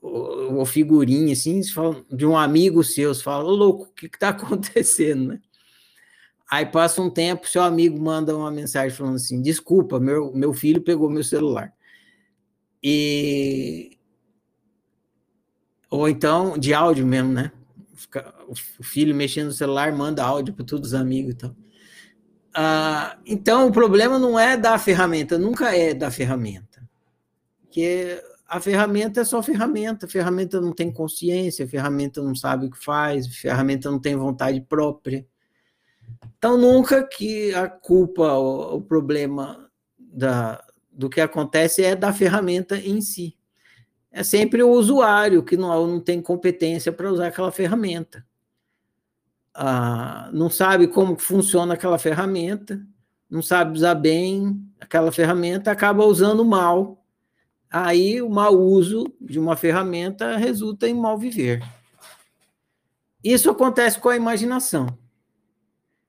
[0.00, 1.60] ou, ou figurinha, assim,
[2.10, 5.40] de um amigo seu, você fala, ô louco, o que está acontecendo, né?
[6.50, 10.80] Aí passa um tempo, seu amigo manda uma mensagem falando assim: desculpa, meu, meu filho
[10.80, 11.72] pegou meu celular.
[12.82, 13.98] E.
[15.90, 17.50] Ou então, de áudio mesmo, né?
[18.46, 21.56] O filho mexendo no celular manda áudio para todos os amigos e tal.
[22.54, 26.88] Ah, então, o problema não é da ferramenta, nunca é da ferramenta.
[27.60, 32.66] Porque a ferramenta é só ferramenta, a ferramenta não tem consciência, a ferramenta não sabe
[32.66, 35.26] o que faz, a ferramenta não tem vontade própria.
[36.38, 42.76] Então, nunca que a culpa, o, o problema da, do que acontece é da ferramenta
[42.76, 43.36] em si.
[44.12, 48.24] É sempre o usuário que não, não tem competência para usar aquela ferramenta
[49.54, 52.84] ah, não sabe como funciona aquela ferramenta,
[53.30, 57.04] não sabe usar bem aquela ferramenta, acaba usando mal.
[57.70, 61.62] Aí o mau uso de uma ferramenta resulta em mal viver.
[63.22, 64.98] Isso acontece com a imaginação.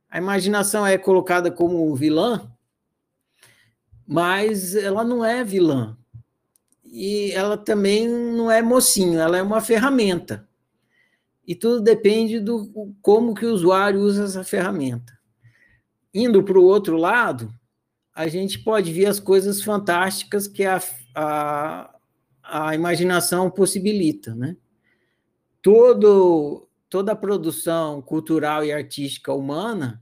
[0.09, 2.51] A imaginação é colocada como vilã,
[4.07, 5.97] mas ela não é vilã.
[6.83, 10.47] E ela também não é mocinho, ela é uma ferramenta
[11.47, 15.17] e tudo depende do como que o usuário usa essa ferramenta.
[16.13, 17.53] Indo para o outro lado,
[18.13, 20.81] a gente pode ver as coisas fantásticas que a,
[21.13, 21.95] a,
[22.43, 24.55] a imaginação possibilita, né?
[25.61, 30.01] Todo, toda a produção cultural e artística humana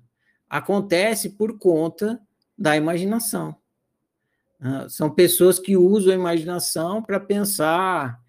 [0.50, 2.22] acontece por conta
[2.58, 3.56] da imaginação.
[4.62, 8.22] Ah, são pessoas que usam a imaginação para pensar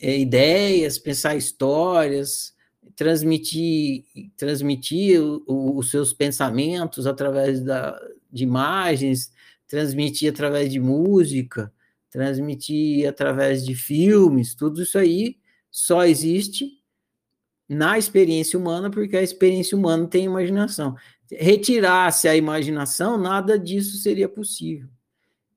[0.00, 2.53] é, ideias, pensar histórias,
[2.96, 4.04] transmitir,
[4.36, 7.98] transmitir o, o, os seus pensamentos através da,
[8.30, 9.32] de imagens,
[9.66, 11.72] transmitir através de música,
[12.10, 15.36] transmitir através de filmes, tudo isso aí
[15.70, 16.70] só existe
[17.68, 20.94] na experiência humana, porque a experiência humana tem imaginação.
[21.32, 24.88] Retirasse a imaginação, nada disso seria possível.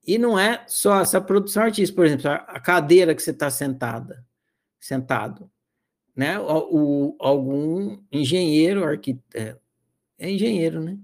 [0.06, 4.24] E não é só essa produção artística, por exemplo, a cadeira que você está sentada,
[4.80, 5.50] sentado,
[6.18, 6.36] né?
[6.40, 9.56] O, o, algum engenheiro, arquiteto, é,
[10.18, 10.98] é engenheiro, né?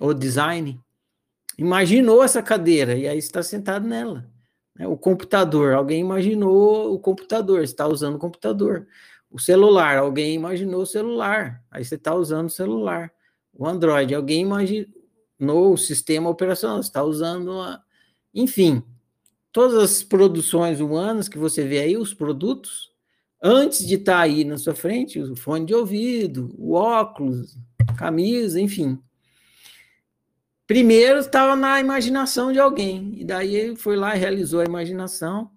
[0.00, 0.80] Ou design,
[1.58, 4.26] imaginou essa cadeira e aí está sentado nela.
[4.74, 4.88] Né?
[4.88, 8.86] O computador, alguém imaginou o computador, está usando o computador.
[9.30, 13.12] O celular, alguém imaginou o celular, aí você está usando o celular.
[13.52, 17.82] O Android, alguém imaginou o sistema operacional, está usando a,
[18.32, 18.82] enfim,
[19.52, 22.88] todas as produções humanas que você vê aí, os produtos,
[23.42, 27.56] antes de estar tá aí na sua frente, o fone de ouvido, o óculos,
[27.96, 29.00] camisa, enfim.
[30.66, 35.50] Primeiro estava na imaginação de alguém, e daí ele foi lá e realizou a imaginação,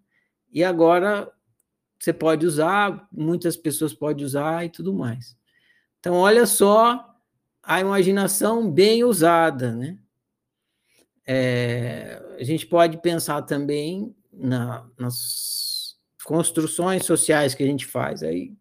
[0.52, 1.32] e agora
[2.00, 5.38] você pode usar, muitas pessoas podem usar e tudo mais.
[6.00, 7.14] Então, olha só
[7.62, 10.00] a imaginação bem usada, né?
[11.28, 15.61] É, a gente pode pensar também na, nas
[16.24, 18.24] construções sociais que a gente faz.
[18.24, 18.54] Aí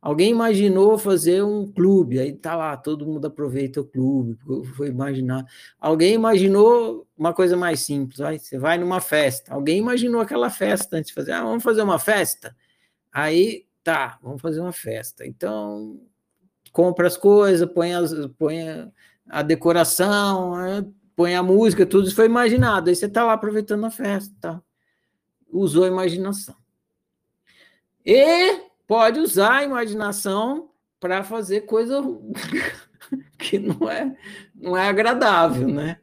[0.00, 4.38] alguém imaginou fazer um clube, aí tá lá, todo mundo aproveita o clube,
[4.76, 5.44] foi imaginar.
[5.78, 10.96] Alguém imaginou uma coisa mais simples, aí você vai numa festa, alguém imaginou aquela festa
[10.96, 12.54] antes de fazer, ah, vamos fazer uma festa?
[13.12, 15.26] Aí, tá, vamos fazer uma festa.
[15.26, 16.00] Então,
[16.72, 18.88] compra as coisas, põe, as, põe a,
[19.28, 20.86] a decoração, né?
[21.16, 22.88] põe a música, tudo isso foi imaginado.
[22.88, 24.62] Aí você está lá aproveitando a festa, tá?
[25.50, 26.54] Usou a imaginação.
[28.10, 32.00] E pode usar a imaginação para fazer coisa
[33.38, 34.16] que não é,
[34.54, 35.98] não é agradável, né?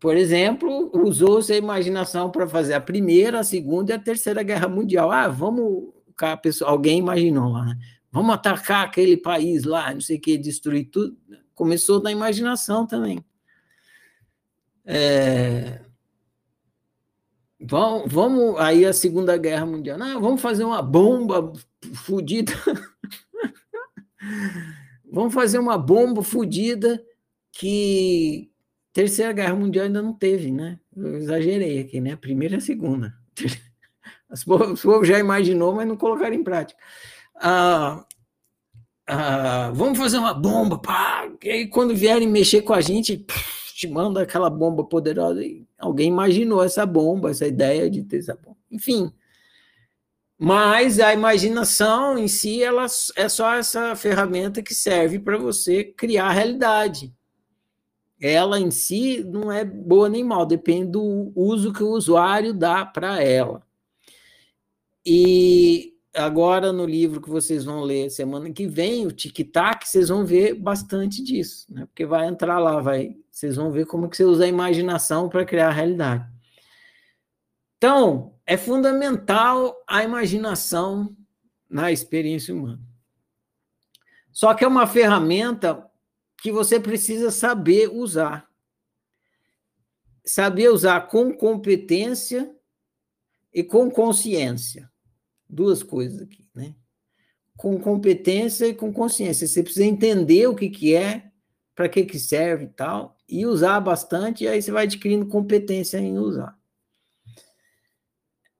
[0.00, 4.66] Por exemplo, usou-se a imaginação para fazer a primeira, a segunda e a terceira guerra
[4.66, 5.12] mundial.
[5.12, 5.94] Ah, vamos,
[6.42, 7.78] pessoa, alguém imaginou lá, né?
[8.10, 11.16] Vamos atacar aquele país lá, não sei o que, destruir tudo.
[11.54, 13.24] Começou na imaginação também.
[14.84, 15.80] É,
[17.68, 19.98] vamos, vamos aí a Segunda Guerra Mundial.
[19.98, 21.52] Não, vamos fazer uma bomba
[21.94, 22.52] fodida.
[25.10, 27.02] vamos fazer uma bomba fodida
[27.52, 28.50] que
[28.92, 30.78] Terceira Guerra Mundial ainda não teve, né?
[30.96, 32.16] Eu exagerei aqui, né?
[32.16, 33.12] Primeira e segunda.
[34.28, 36.80] O povo já imaginou, mas não colocaram em prática.
[37.36, 38.04] Ah,
[39.06, 43.24] ah, vamos fazer uma bomba, pá, e aí quando vierem mexer com a gente,
[43.74, 45.44] te manda aquela bomba poderosa.
[45.44, 48.56] E alguém imaginou essa bomba, essa ideia de ter essa bomba.
[48.70, 49.12] Enfim.
[50.38, 56.26] Mas a imaginação em si, ela é só essa ferramenta que serve para você criar
[56.26, 57.14] a realidade.
[58.20, 62.84] Ela em si não é boa nem mal, depende do uso que o usuário dá
[62.84, 63.62] para ela.
[65.04, 70.08] E agora no livro que vocês vão ler semana que vem, o Tic Tac, vocês
[70.08, 71.86] vão ver bastante disso, né?
[71.86, 75.44] Porque vai entrar lá, vai, vocês vão ver como que você usa a imaginação para
[75.44, 76.26] criar a realidade.
[77.76, 81.14] Então, é fundamental a imaginação
[81.68, 82.80] na experiência humana.
[84.32, 85.86] Só que é uma ferramenta
[86.40, 88.48] que você precisa saber usar.
[90.24, 92.50] Saber usar com competência
[93.52, 94.90] e com consciência
[95.46, 96.74] duas coisas aqui, né?
[97.54, 99.46] Com competência e com consciência.
[99.46, 101.30] Você precisa entender o que, que é,
[101.74, 105.98] para que, que serve e tal, e usar bastante, e aí você vai adquirindo competência
[105.98, 106.56] em usar.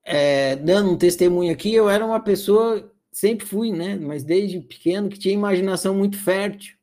[0.03, 3.95] É, dando um testemunho aqui, eu era uma pessoa, sempre fui, né?
[3.95, 6.77] Mas desde pequeno, que tinha imaginação muito fértil.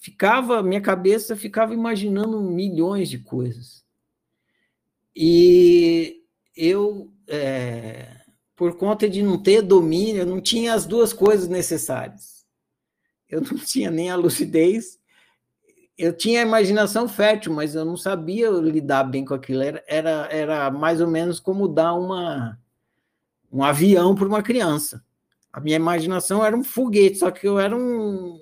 [0.00, 3.84] Ficava, minha cabeça ficava imaginando milhões de coisas.
[5.14, 6.24] E
[6.56, 7.12] eu.
[7.28, 8.22] É,
[8.56, 12.44] por conta de não ter domínio, não tinha as duas coisas necessárias.
[13.28, 15.00] Eu não tinha nem a lucidez,
[15.96, 19.62] eu tinha imaginação fértil, mas eu não sabia lidar bem com aquilo.
[19.62, 22.58] Era, era, era mais ou menos como dar uma,
[23.52, 25.04] um avião para uma criança.
[25.52, 28.40] A minha imaginação era um foguete, só que eu era um,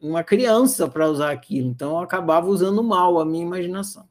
[0.00, 4.08] uma criança para usar aquilo, então eu acabava usando mal a minha imaginação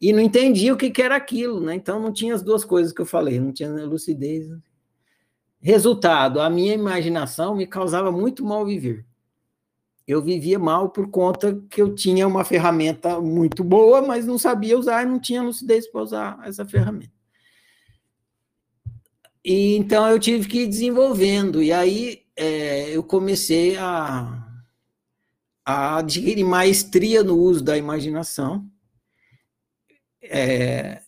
[0.00, 1.74] e não entendia o que, que era aquilo, né?
[1.74, 4.48] Então não tinha as duas coisas que eu falei, não tinha lucidez.
[5.60, 9.04] Resultado, a minha imaginação me causava muito mal viver.
[10.08, 14.78] Eu vivia mal por conta que eu tinha uma ferramenta muito boa, mas não sabia
[14.78, 17.12] usar e não tinha lucidez para usar essa ferramenta.
[19.44, 21.62] E então eu tive que ir desenvolvendo.
[21.62, 24.48] E aí é, eu comecei a,
[25.62, 28.66] a adquirir maestria no uso da imaginação
[30.22, 31.02] é,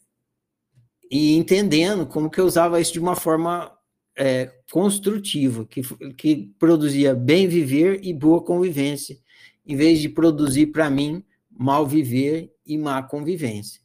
[1.11, 3.73] e entendendo como que eu usava isso de uma forma
[4.21, 5.81] é, construtiva, que,
[6.13, 9.19] que produzia bem viver e boa convivência,
[9.67, 13.81] em vez de produzir para mim mal viver e má convivência.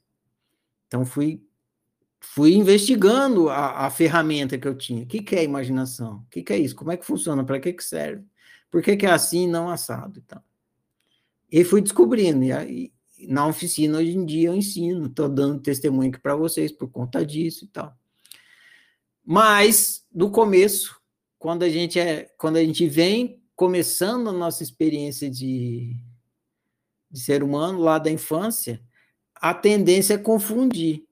[0.87, 1.41] Então, fui,
[2.19, 5.03] fui investigando a, a ferramenta que eu tinha.
[5.03, 6.17] O que, que é imaginação?
[6.17, 6.75] O que, que é isso?
[6.75, 7.45] Como é que funciona?
[7.45, 8.25] Para que, que serve?
[8.69, 10.21] Por que, que é assim e não assado?
[10.23, 10.41] Então,
[11.49, 12.43] e fui descobrindo.
[12.43, 12.93] E, aí,
[13.29, 17.25] na oficina, hoje em dia, eu ensino, estou dando testemunho aqui para vocês por conta
[17.25, 17.97] disso e tal.
[19.25, 20.95] Mas, no começo,
[21.37, 25.95] quando a gente é, quando a gente vem começando a nossa experiência de,
[27.11, 28.81] de ser humano lá da infância,
[29.35, 31.03] a tendência é confundir.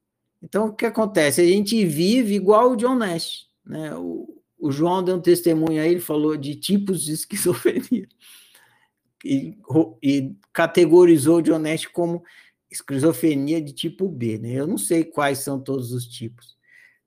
[0.42, 1.42] Então, o que acontece?
[1.42, 3.48] A gente vive igual o John Nash.
[3.66, 3.94] Né?
[3.96, 8.08] O, o João deu um testemunho aí, ele falou de tipos de esquizofrenia.
[9.26, 9.58] E,
[10.02, 12.24] e categorizou o John Nash como
[12.72, 14.38] esquizofrenia de tipo B.
[14.38, 14.54] Né?
[14.54, 16.58] Eu não sei quais são todos os tipos.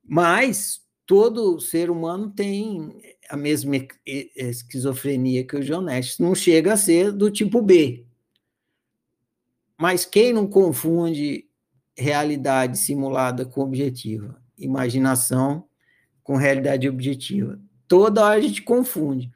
[0.02, 3.00] Mas todo ser humano tem
[3.30, 6.18] a mesma esquizofrenia que o Nash.
[6.18, 8.04] Não chega a ser do tipo B,
[9.78, 11.46] mas quem não confunde
[11.96, 14.40] realidade simulada com objetiva?
[14.58, 15.68] Imaginação
[16.22, 17.60] com realidade objetiva.
[17.86, 19.30] Toda hora a gente confunde.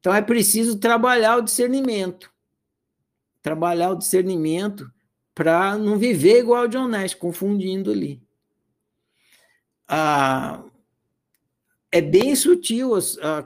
[0.00, 2.32] Então é preciso trabalhar o discernimento.
[3.42, 4.90] Trabalhar o discernimento
[5.34, 8.22] para não viver igual o John confundindo ali.
[9.86, 10.64] Ah,
[11.96, 12.90] é bem sutil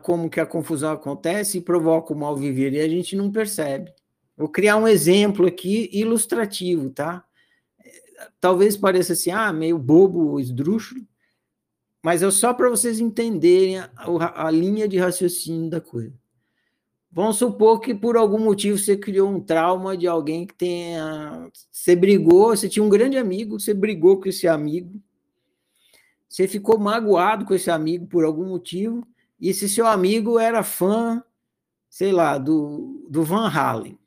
[0.03, 3.93] como que a confusão acontece e provoca o mal viver, e a gente não percebe.
[4.37, 7.23] Vou criar um exemplo aqui ilustrativo, tá?
[8.41, 11.07] Talvez pareça assim, ah, meio bobo, esdrúxulo,
[12.03, 13.91] mas é só para vocês entenderem a,
[14.35, 16.13] a, linha de raciocínio da coisa.
[17.13, 21.51] Vamos supor que por algum motivo você criou um trauma de alguém que tenha.
[21.71, 25.01] Você brigou, você tinha um grande amigo, você brigou com esse amigo,
[26.31, 29.05] você ficou magoado com esse amigo por algum motivo,
[29.41, 31.23] e esse seu amigo era fã,
[31.89, 33.99] sei lá, do, do Van Halen.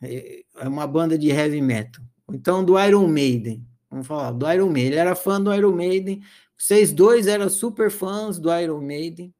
[0.00, 2.04] É, é uma banda de heavy metal.
[2.32, 3.66] Então, do Iron Maiden.
[3.90, 4.92] Vamos falar, do Iron Maiden.
[4.92, 6.22] Ele era fã do Iron Maiden.
[6.56, 9.34] Vocês dois eram super fãs do Iron Maiden.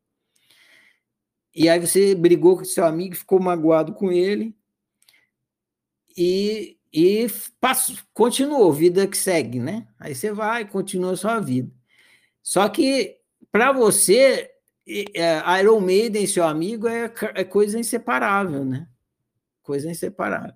[1.54, 4.52] E aí você brigou com seu amigo, ficou magoado com ele.
[6.16, 7.28] E, e
[7.60, 9.86] passou, continuou, vida que segue, né?
[9.98, 11.70] Aí você vai, continua a sua vida.
[12.46, 13.18] Só que,
[13.50, 14.48] para você,
[14.86, 18.86] é, Iron Maiden, seu amigo, é, é coisa inseparável, né?
[19.64, 20.54] coisa inseparável.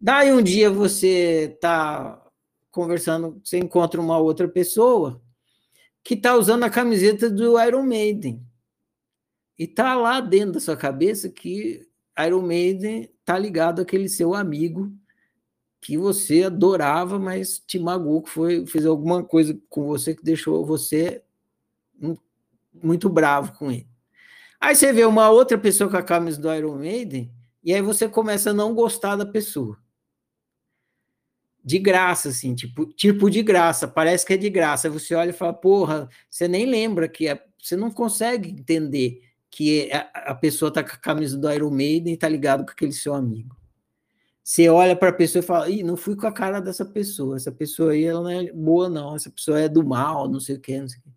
[0.00, 2.18] Daí um dia você está
[2.70, 5.20] conversando, você encontra uma outra pessoa
[6.02, 8.42] que está usando a camiseta do Iron Maiden.
[9.58, 11.86] E está lá dentro da sua cabeça que
[12.26, 14.90] Iron Maiden está ligado àquele seu amigo
[15.80, 20.64] que você adorava, mas te magoou, que foi, fez alguma coisa com você que deixou
[20.64, 21.22] você
[22.72, 23.88] muito bravo com ele.
[24.60, 27.30] Aí você vê uma outra pessoa com a camisa do Iron Maiden
[27.62, 29.78] e aí você começa a não gostar da pessoa.
[31.64, 34.88] De graça, assim, tipo, tipo de graça, parece que é de graça.
[34.88, 39.90] Você olha e fala, porra, você nem lembra que é, você não consegue entender que
[39.92, 42.92] a, a pessoa tá com a camisa do Iron Maiden e tá ligado com aquele
[42.92, 43.56] seu amigo.
[44.48, 47.36] Você olha para a pessoa e fala, Ih, não fui com a cara dessa pessoa,
[47.36, 50.56] essa pessoa aí ela não é boa, não, essa pessoa é do mal, não sei
[50.56, 51.10] o que, não sei o que.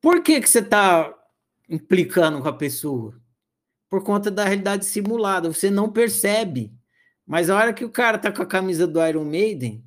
[0.00, 1.14] Por que, que você está
[1.68, 3.14] implicando com a pessoa?
[3.94, 5.52] por conta da realidade simulada.
[5.52, 6.74] Você não percebe.
[7.24, 9.84] Mas a hora que o cara tá com a camisa do Iron Maiden,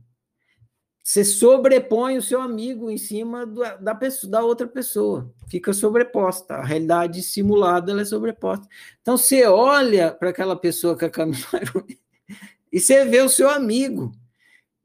[1.08, 5.34] você sobrepõe o seu amigo em cima do, da, pessoa, da outra pessoa.
[5.50, 6.56] Fica sobreposta.
[6.56, 8.68] A realidade simulada ela é sobreposta.
[9.02, 11.48] Então você olha para aquela pessoa com a camisa
[12.70, 14.12] e você vê o seu amigo.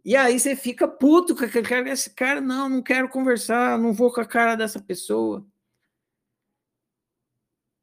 [0.05, 1.91] E aí você fica puto com aquele cara.
[1.91, 5.45] Esse cara, não, não quero conversar, não vou com a cara dessa pessoa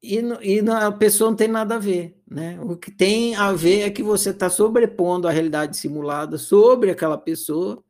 [0.02, 2.18] e, e a pessoa não tem nada a ver.
[2.26, 2.58] Né?
[2.62, 7.18] O que tem a ver é que você está sobrepondo a realidade simulada sobre aquela
[7.18, 7.84] pessoa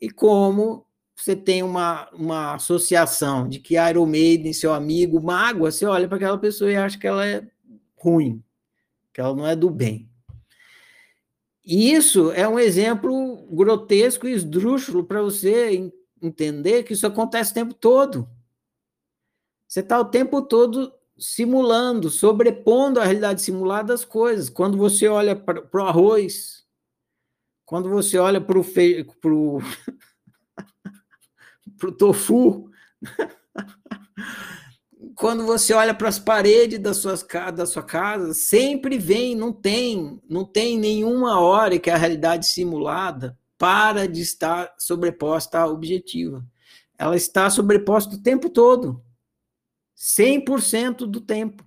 [0.00, 5.86] e como você tem uma, uma associação de que Iron Maiden, seu amigo, mágoa, você
[5.86, 7.46] olha para aquela pessoa e acha que ela é
[7.96, 8.42] ruim,
[9.12, 10.08] que ela não é do bem.
[11.64, 15.90] E isso é um exemplo grotesco e esdrúxulo para você
[16.22, 18.28] entender que isso acontece o tempo todo.
[19.66, 24.48] Você está o tempo todo simulando, sobrepondo a realidade simulada das coisas.
[24.48, 26.55] Quando você olha para o arroz,
[27.66, 29.04] quando você olha para o fe...
[29.20, 29.58] pro...
[31.76, 32.70] pro tofu,
[35.14, 40.22] quando você olha para as paredes das suas, da sua casa, sempre vem, não tem,
[40.28, 46.44] não tem nenhuma hora que a realidade simulada para de estar sobreposta à objetiva.
[46.98, 49.02] Ela está sobreposta o tempo todo.
[49.96, 51.64] 100% do tempo.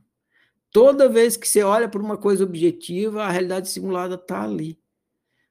[0.72, 4.79] Toda vez que você olha para uma coisa objetiva, a realidade simulada está ali.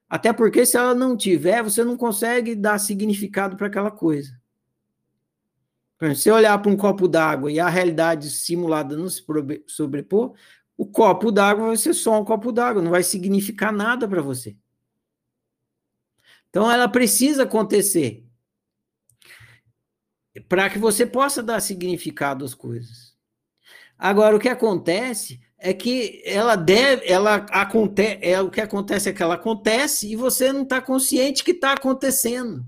[0.09, 4.39] Até porque se ela não tiver, você não consegue dar significado para aquela coisa.
[5.99, 9.23] Se você olhar para um copo d'água e a realidade simulada não se
[9.67, 10.33] sobrepor,
[10.75, 14.57] o copo d'água vai ser só um copo d'água, não vai significar nada para você.
[16.49, 18.25] Então ela precisa acontecer
[20.47, 23.13] para que você possa dar significado às coisas.
[23.97, 29.13] Agora o que acontece é que ela deve, ela acontece, é o que acontece é
[29.13, 32.65] que ela acontece e você não está consciente que está acontecendo.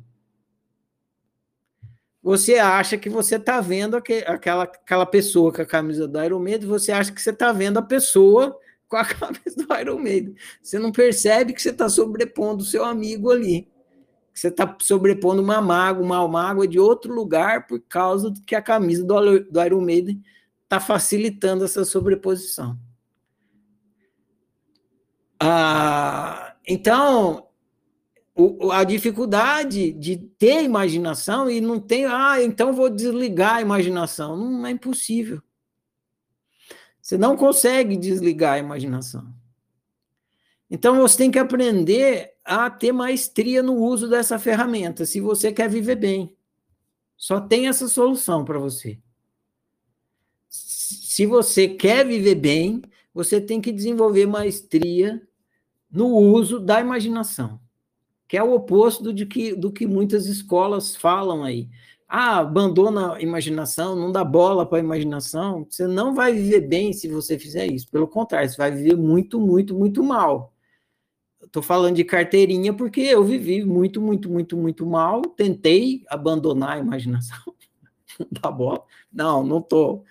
[2.21, 6.67] Você acha que você está vendo aquela, aquela pessoa com a camisa do Iron Maiden,
[6.67, 10.35] você acha que você está vendo a pessoa com a camisa do Iron Maiden.
[10.61, 13.69] Você não percebe que você está sobrepondo o seu amigo ali.
[14.33, 18.61] Que você está sobrepondo uma mágoa, uma mágoa de outro lugar por causa que a
[18.61, 20.21] camisa do, do Iron Maiden
[20.71, 22.79] está facilitando essa sobreposição.
[25.37, 27.49] Ah, então,
[28.33, 34.37] o, a dificuldade de ter imaginação e não tem, ah, então vou desligar a imaginação.
[34.37, 35.41] Não é impossível.
[37.01, 39.27] Você não consegue desligar a imaginação.
[40.69, 45.69] Então você tem que aprender a ter maestria no uso dessa ferramenta, se você quer
[45.69, 46.33] viver bem.
[47.17, 48.97] Só tem essa solução para você
[51.11, 52.81] se você quer viver bem,
[53.13, 55.21] você tem que desenvolver maestria
[55.91, 57.59] no uso da imaginação,
[58.29, 61.67] que é o oposto de que, do que muitas escolas falam aí.
[62.07, 65.67] Ah, abandona a imaginação, não dá bola para a imaginação.
[65.69, 67.91] Você não vai viver bem se você fizer isso.
[67.91, 70.53] Pelo contrário, você vai viver muito, muito, muito mal.
[71.43, 75.21] Estou falando de carteirinha porque eu vivi muito, muito, muito, muito mal.
[75.23, 77.37] Tentei abandonar a imaginação.
[78.17, 78.81] Não dá bola.
[79.11, 80.05] Não, não estou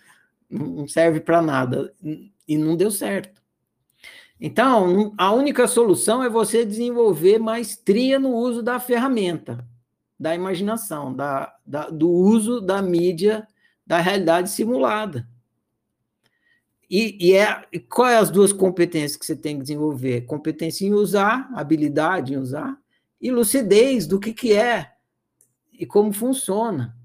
[0.50, 1.94] não serve para nada.
[2.46, 3.40] E não deu certo.
[4.40, 9.66] Então, a única solução é você desenvolver maestria no uso da ferramenta,
[10.18, 13.46] da imaginação, da, da, do uso da mídia,
[13.86, 15.28] da realidade simulada.
[16.88, 20.22] E, e é, qual é as duas competências que você tem que desenvolver?
[20.22, 22.76] Competência em usar, habilidade em usar,
[23.20, 24.90] e lucidez do que, que é
[25.72, 26.96] e como funciona.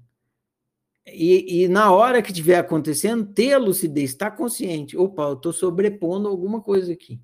[1.06, 4.96] E, e, na hora que estiver acontecendo, ter a lucidez, estar consciente.
[4.96, 7.20] Opa, eu estou sobrepondo alguma coisa aqui.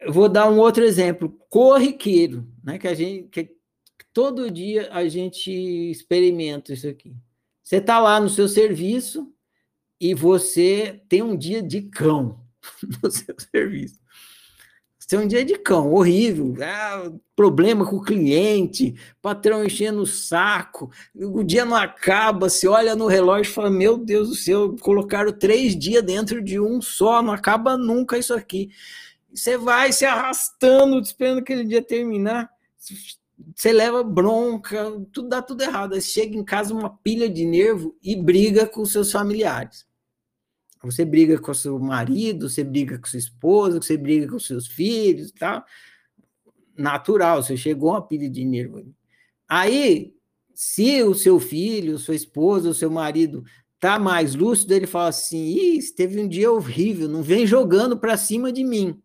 [0.00, 2.76] Eu vou dar um outro exemplo, corriqueiro, né?
[2.76, 3.54] Que a gente, que
[4.12, 5.50] todo dia a gente
[5.90, 7.14] experimenta isso aqui.
[7.62, 9.32] Você está lá no seu serviço
[10.00, 12.44] e você tem um dia de cão
[13.00, 14.01] no seu serviço.
[15.12, 20.90] É um dia de cão, horrível, ah, problema com o cliente, patrão enchendo o saco,
[21.14, 25.32] o dia não acaba, você olha no relógio e fala, meu Deus do céu, colocaram
[25.32, 28.70] três dias dentro de um só, não acaba nunca isso aqui.
[29.32, 32.50] Você vai se arrastando, esperando aquele dia terminar,
[33.54, 35.94] você leva bronca, tudo dá tudo errado.
[35.94, 39.86] Aí chega em casa uma pilha de nervo e briga com seus familiares.
[40.84, 45.32] Você briga com seu marido, você briga com sua esposa, você briga com seus filhos
[45.32, 45.64] tal.
[46.76, 48.84] Natural, você chegou a uma pilha de nervo.
[49.48, 50.12] Aí,
[50.54, 53.44] se o seu filho, sua esposa, o seu marido
[53.78, 58.16] tá mais lúcido, ele fala assim: Ih, teve um dia horrível, não vem jogando para
[58.16, 59.00] cima de mim.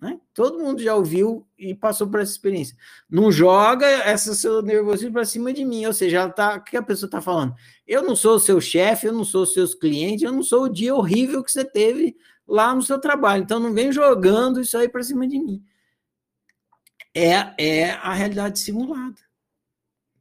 [0.00, 0.18] Né?
[0.32, 2.74] Todo mundo já ouviu e passou por essa experiência.
[3.08, 5.84] Não joga essa seu nervosismo para cima de mim.
[5.84, 7.54] Ou seja, ela tá, o que a pessoa está falando?
[7.86, 10.64] Eu não sou o seu chefe, eu não sou os seus clientes, eu não sou
[10.64, 12.16] o dia horrível que você teve
[12.48, 13.42] lá no seu trabalho.
[13.42, 15.62] Então não vem jogando isso aí para cima de mim.
[17.14, 19.20] É, é a realidade simulada.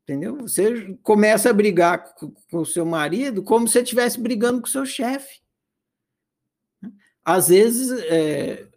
[0.03, 0.38] Entendeu?
[0.38, 4.85] Você começa a brigar com, o seu marido como se estivesse brigando com o seu
[4.85, 5.39] chefe.
[7.23, 8.68] Às vezes, é,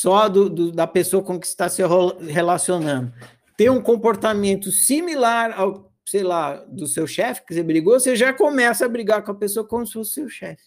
[0.00, 1.82] só do, do, da pessoa com que está se
[2.26, 3.12] relacionando
[3.54, 8.32] ter um comportamento similar ao, sei lá, do seu chefe, que você brigou, você já
[8.32, 10.62] começa a brigar com a pessoa como se fosse seu chefe.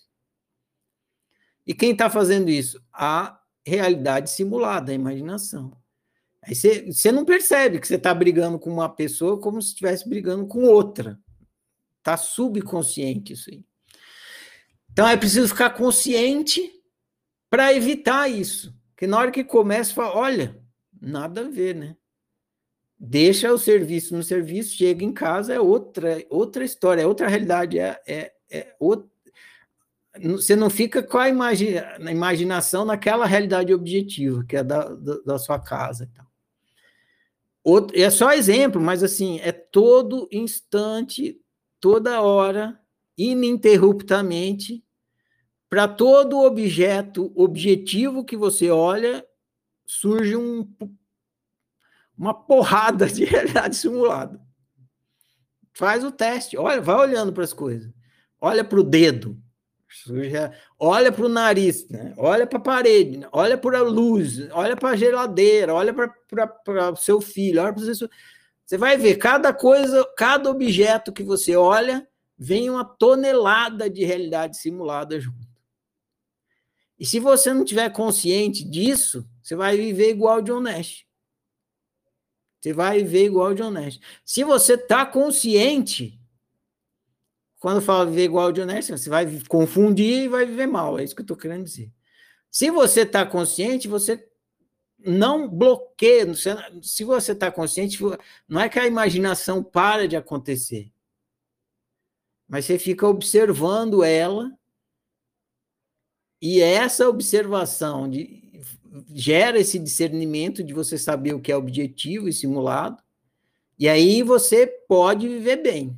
[1.66, 2.80] E quem está fazendo isso?
[2.94, 5.76] A realidade simulada, a imaginação.
[6.44, 10.08] Aí você, você não percebe que você está brigando com uma pessoa como se estivesse
[10.08, 11.20] brigando com outra.
[11.98, 13.66] Está subconsciente isso aí.
[14.92, 16.72] Então é preciso ficar consciente
[17.50, 18.83] para evitar isso.
[19.04, 20.64] Que na hora que começa, fala, olha,
[21.02, 21.98] nada a ver, né?
[22.98, 27.78] Deixa o serviço no serviço, chega em casa, é outra, outra história, é outra realidade,
[27.78, 29.12] é, é, é outro,
[30.38, 35.60] você não fica com a imaginação naquela realidade objetiva, que é da, da, da sua
[35.60, 36.10] casa.
[36.10, 36.26] Então.
[37.62, 41.38] Outro, é só exemplo, mas assim, é todo instante,
[41.78, 42.80] toda hora,
[43.18, 44.82] ininterruptamente,
[45.74, 49.26] para todo objeto objetivo que você olha,
[49.88, 50.72] surge um,
[52.16, 54.40] uma porrada de realidade simulada.
[55.74, 57.92] Faz o teste, olha, vai olhando para as coisas.
[58.40, 59.36] Olha para o dedo,
[60.78, 62.14] olha para o nariz, né?
[62.18, 63.28] olha para a parede, né?
[63.32, 67.96] olha para a luz, olha para a geladeira, olha para o seu filho, olha para
[67.96, 68.08] seu...
[68.64, 74.56] Você vai ver cada coisa, cada objeto que você olha, vem uma tonelada de realidade
[74.56, 75.53] simulada junto.
[77.04, 81.06] E se você não tiver consciente disso, você vai viver igual o John Nash.
[82.62, 84.00] Você vai viver igual o John Nash.
[84.24, 86.18] Se você está consciente,
[87.60, 90.98] quando fala viver igual de honesto, você vai confundir e vai viver mal.
[90.98, 91.92] É isso que eu estou querendo dizer.
[92.50, 94.26] Se você está consciente, você
[94.98, 96.26] não bloqueia.
[96.82, 98.00] Se você está consciente,
[98.48, 100.90] não é que a imaginação para de acontecer,
[102.48, 104.50] mas você fica observando ela
[106.46, 108.44] e essa observação de,
[109.16, 113.02] gera esse discernimento de você saber o que é objetivo e simulado,
[113.80, 115.98] e aí você pode viver bem.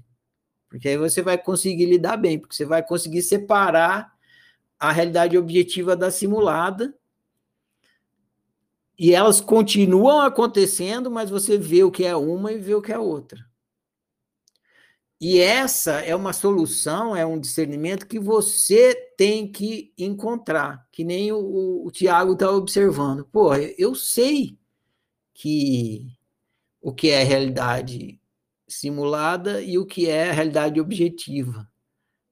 [0.69, 4.13] Porque aí você vai conseguir lidar bem, porque você vai conseguir separar
[4.79, 6.95] a realidade objetiva da simulada.
[8.99, 12.93] E elas continuam acontecendo, mas você vê o que é uma e vê o que
[12.93, 13.43] é outra.
[15.19, 21.31] E essa é uma solução, é um discernimento que você tem que encontrar, que nem
[21.31, 23.25] o, o, o Tiago está observando.
[23.25, 24.57] Pô, eu sei
[25.33, 26.07] que
[26.81, 28.19] o que é realidade
[28.67, 31.67] simulada e o que é realidade objetiva.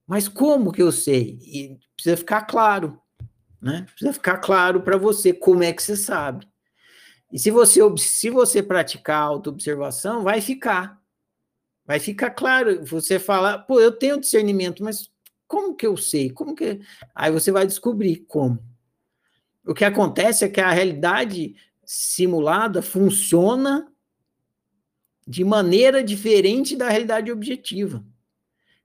[0.05, 1.39] Mas como que eu sei?
[1.41, 3.01] E precisa ficar claro,
[3.61, 3.85] né?
[3.91, 6.47] Precisa ficar claro para você como é que você sabe.
[7.31, 11.01] E se você se você praticar autoobservação, vai ficar.
[11.85, 12.83] Vai ficar claro.
[12.85, 15.11] Você fala, pô, eu tenho discernimento, mas
[15.47, 16.29] como que eu sei?
[16.29, 16.81] Como que
[17.13, 18.59] Aí você vai descobrir como.
[19.65, 21.55] O que acontece é que a realidade
[21.85, 23.87] simulada funciona
[25.25, 28.03] de maneira diferente da realidade objetiva.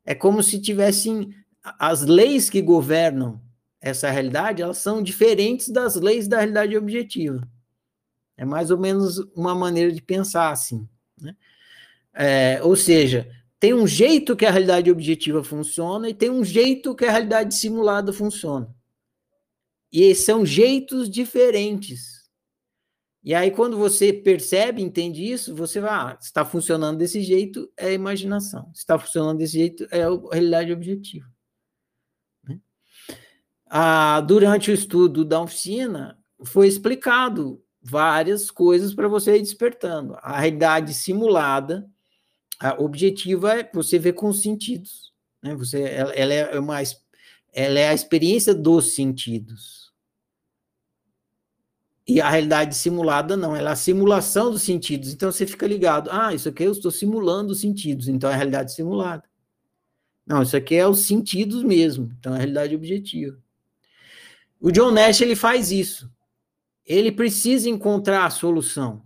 [0.04, 3.40] É como se tivessem as leis que governam
[3.80, 7.46] essa realidade, elas são diferentes das leis da realidade objetiva.
[8.36, 10.88] É mais ou menos uma maneira de pensar assim.
[11.20, 11.36] Né?
[12.18, 13.30] É, ou seja,
[13.60, 17.54] tem um jeito que a realidade objetiva funciona e tem um jeito que a realidade
[17.54, 18.74] simulada funciona.
[19.92, 22.28] E são jeitos diferentes.
[23.22, 27.92] E aí, quando você percebe, entende isso, você vai, ah, está funcionando desse jeito, é
[27.92, 28.70] imaginação.
[28.74, 31.26] Está funcionando desse jeito, é a realidade objetiva.
[32.44, 32.58] Né?
[33.66, 40.16] Ah, durante o estudo da oficina, foi explicado várias coisas para você ir despertando.
[40.20, 41.88] A realidade simulada,
[42.78, 45.12] objetiva é você ver com os sentidos.
[45.42, 45.54] Né?
[45.54, 46.80] Você, ela, ela é uma,
[47.52, 49.88] ela é a experiência dos sentidos.
[52.06, 55.12] E a realidade simulada não, ela é a simulação dos sentidos.
[55.12, 58.36] Então você fica ligado, ah, isso aqui eu estou simulando os sentidos, então é a
[58.36, 59.24] realidade simulada.
[60.26, 63.38] Não, isso aqui é os sentidos mesmo, então é a realidade objetiva.
[64.60, 66.10] O John Nash ele faz isso.
[66.84, 69.02] Ele precisa encontrar a solução.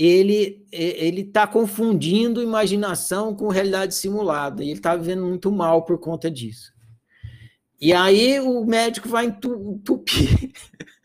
[0.00, 5.98] Ele ele está confundindo imaginação com realidade simulada e ele está vivendo muito mal por
[5.98, 6.72] conta disso.
[7.80, 10.52] E aí o médico vai entupir,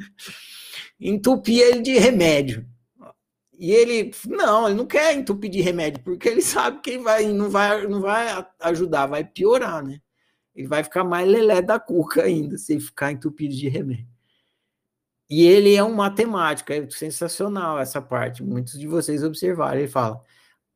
[1.02, 2.68] entupir ele de remédio.
[3.57, 7.26] E ele, não, ele não quer entupir de remédio, porque ele sabe que ele vai,
[7.32, 9.99] não, vai, não vai ajudar, vai piorar, né?
[10.56, 14.12] Ele vai ficar mais lelé da cuca ainda, se ele ficar entupido de remédio.
[15.34, 18.43] E ele é um matemático, é sensacional essa parte.
[18.43, 19.80] Muitos de vocês observaram.
[19.80, 20.22] Ele fala: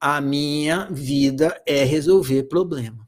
[0.01, 3.07] a minha vida é resolver problema.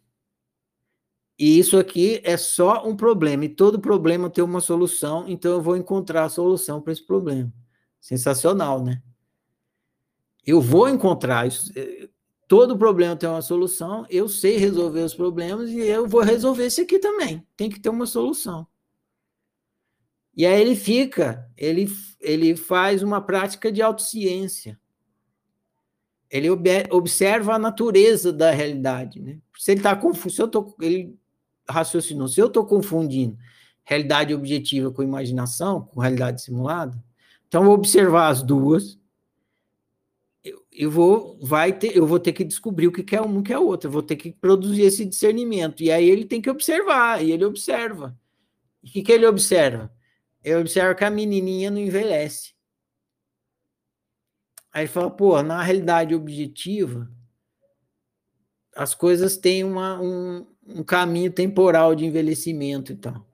[1.39, 5.61] E isso aqui é só um problema, e todo problema tem uma solução, então eu
[5.61, 7.51] vou encontrar a solução para esse problema.
[7.99, 9.01] Sensacional, né?
[10.45, 11.71] Eu vou encontrar isso.
[11.75, 12.09] Eh,
[12.47, 16.81] todo problema tem uma solução, eu sei resolver os problemas e eu vou resolver esse
[16.81, 17.43] aqui também.
[17.57, 18.67] Tem que ter uma solução.
[20.39, 21.91] E aí ele fica, ele,
[22.21, 24.79] ele faz uma prática de autociência.
[26.31, 29.39] Ele observa a natureza da realidade, né?
[29.57, 29.99] Se ele está
[30.47, 31.13] tô, ele
[31.69, 33.37] raciocinou, se eu estou confundindo
[33.83, 36.97] realidade objetiva com imaginação, com realidade simulada,
[37.45, 38.97] então vou observar as duas
[40.41, 43.43] eu, eu, vou, vai ter, eu vou ter que descobrir o que é um, o
[43.43, 45.83] que é outro, eu vou ter que produzir esse discernimento.
[45.83, 48.17] E aí ele tem que observar, e ele observa.
[48.81, 49.91] E o que, que ele observa?
[50.43, 52.53] Ele observa que a menininha não envelhece.
[54.71, 57.11] Aí fala, pô, na realidade objetiva,
[58.75, 63.27] as coisas têm uma, um, um caminho temporal de envelhecimento e tal.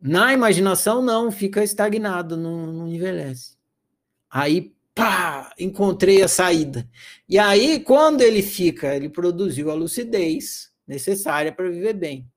[0.00, 3.56] Na imaginação, não, fica estagnado, não, não envelhece.
[4.30, 6.88] Aí pá, encontrei a saída.
[7.28, 12.30] E aí, quando ele fica, ele produziu a lucidez necessária para viver bem.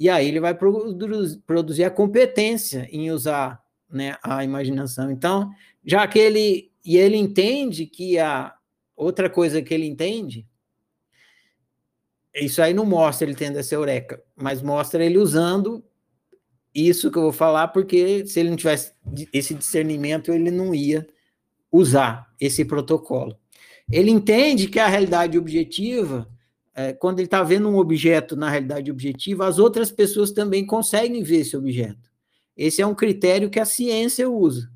[0.00, 5.10] E aí ele vai produzir a competência em usar né, a imaginação.
[5.10, 5.50] Então,
[5.84, 8.54] já que ele e ele entende que a
[8.96, 10.48] outra coisa que ele entende,
[12.34, 15.84] isso aí não mostra ele tendo essa eureka, mas mostra ele usando
[16.74, 18.94] isso que eu vou falar, porque se ele não tivesse
[19.32, 21.06] esse discernimento, ele não ia
[21.70, 23.36] usar esse protocolo.
[23.90, 26.26] Ele entende que a realidade objetiva,
[26.74, 31.22] é, quando ele está vendo um objeto na realidade objetiva, as outras pessoas também conseguem
[31.22, 32.10] ver esse objeto.
[32.56, 34.70] Esse é um critério que a ciência usa.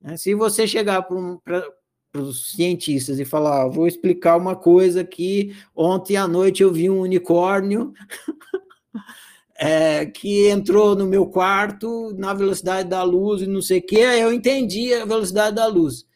[0.00, 0.16] Né?
[0.16, 1.70] Se você chegar para
[2.14, 7.00] os cientistas e falar: vou explicar uma coisa que ontem à noite eu vi um
[7.00, 7.92] unicórnio
[9.58, 13.96] é, que entrou no meu quarto na velocidade da luz e não sei o que,
[13.96, 16.06] eu entendi a velocidade da luz.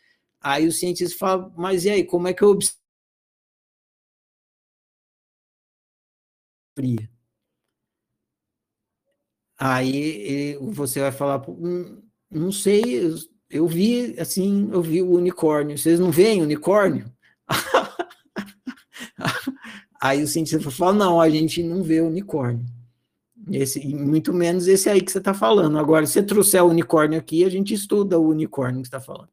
[0.41, 2.59] Aí o cientista fala, mas e aí, como é que eu
[6.81, 7.09] fria?
[9.59, 13.13] Aí você vai falar, hum, não sei,
[13.51, 15.77] eu vi assim, eu vi o unicórnio.
[15.77, 17.13] Vocês não veem unicórnio?
[20.01, 22.65] Aí o cientista fala, não, a gente não vê unicórnio.
[23.53, 25.79] Esse, muito menos esse aí que você está falando.
[25.79, 29.29] Agora, se você trouxer o unicórnio aqui, a gente estuda o unicórnio que está falando.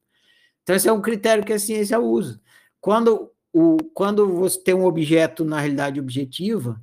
[0.63, 2.41] Então, esse é um critério que a ciência usa.
[2.81, 6.81] Quando, o, quando você tem um objeto na realidade objetiva,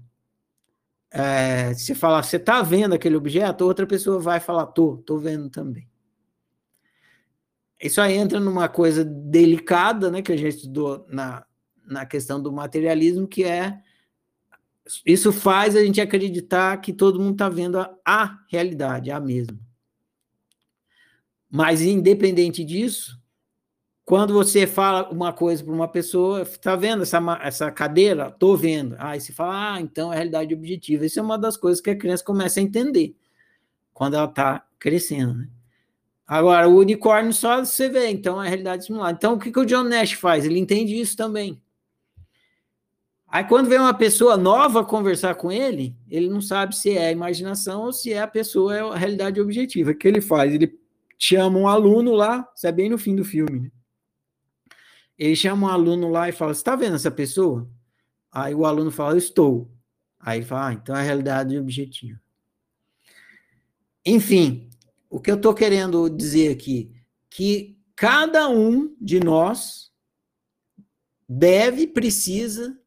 [1.17, 5.49] é, você fala, você está vendo aquele objeto, outra pessoa vai falar, tô, tô vendo
[5.49, 5.89] também.
[7.81, 11.47] Isso aí entra numa coisa delicada, né, que a gente estudou na,
[11.87, 13.81] na questão do materialismo, que é
[15.07, 19.59] isso faz a gente acreditar que todo mundo está vendo a, a, realidade, a mesma.
[21.49, 23.17] Mas, independente disso,
[24.05, 28.29] quando você fala uma coisa para uma pessoa, está vendo essa, essa cadeira?
[28.29, 28.95] Estou vendo.
[28.99, 31.07] Aí você fala, ah, então é realidade objetiva.
[31.07, 33.17] Isso é uma das coisas que a criança começa a entender
[33.95, 35.35] quando ela está crescendo.
[35.35, 35.49] Né?
[36.27, 39.17] Agora, o unicórnio só você vê, então é realidade simulada.
[39.17, 40.45] Então, o que, que o John Nash faz?
[40.45, 41.61] Ele entende isso também.
[43.27, 47.11] Aí quando vem uma pessoa nova conversar com ele, ele não sabe se é a
[47.11, 49.91] imaginação ou se é a pessoa, é a realidade objetiva.
[49.91, 50.55] O que ele faz?
[50.55, 50.79] Ele
[51.19, 53.71] chama um aluno lá, isso é bem no fim do filme, né?
[55.19, 57.69] Ele chama um aluno lá e fala: Você está vendo essa pessoa?
[58.31, 59.71] Aí o aluno fala: estou.
[60.19, 62.21] Aí ele fala: ah, então é a realidade objetiva.
[64.05, 64.69] Enfim,
[65.09, 66.93] o que eu estou querendo dizer aqui,
[67.31, 69.91] que cada um de nós
[71.29, 72.79] deve, precisa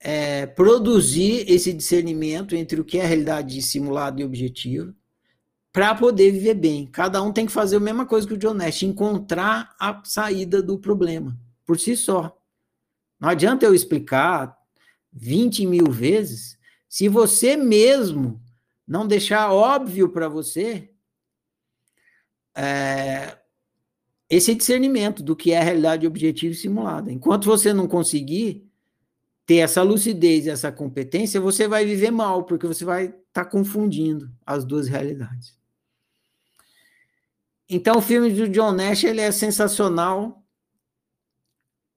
[0.00, 4.94] é, produzir esse discernimento entre o que é realidade simulada e objetiva
[5.78, 6.88] para poder viver bem.
[6.88, 10.60] Cada um tem que fazer a mesma coisa que o John Nash, encontrar a saída
[10.60, 12.36] do problema por si só.
[13.20, 14.58] Não adianta eu explicar
[15.12, 18.42] 20 mil vezes se você mesmo
[18.84, 20.90] não deixar óbvio para você
[22.56, 23.38] é,
[24.28, 27.12] esse discernimento do que é a realidade objetiva e simulada.
[27.12, 28.68] Enquanto você não conseguir,
[29.46, 33.44] ter essa lucidez e essa competência, você vai viver mal, porque você vai estar tá
[33.44, 35.56] confundindo as duas realidades.
[37.68, 40.42] Então, o filme do John Nash ele é sensacional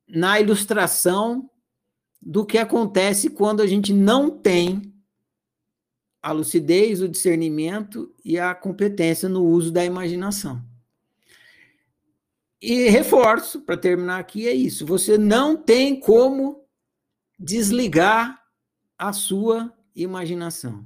[0.07, 1.49] na ilustração
[2.21, 4.93] do que acontece quando a gente não tem
[6.21, 10.63] a lucidez, o discernimento e a competência no uso da imaginação.
[12.61, 16.63] E reforço, para terminar aqui, é isso: você não tem como
[17.39, 18.39] desligar
[18.97, 20.85] a sua imaginação.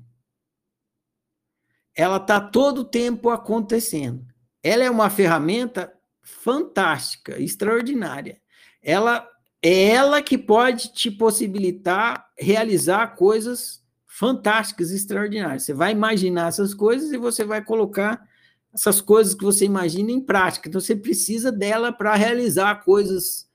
[1.93, 4.25] Ela está todo o tempo acontecendo.
[4.65, 5.93] Ela é uma ferramenta
[6.23, 8.41] fantástica, extraordinária.
[8.81, 9.29] Ela
[9.61, 15.61] é ela que pode te possibilitar realizar coisas fantásticas, extraordinárias.
[15.61, 18.27] Você vai imaginar essas coisas e você vai colocar
[18.73, 20.67] essas coisas que você imagina em prática.
[20.67, 23.47] Então você precisa dela para realizar coisas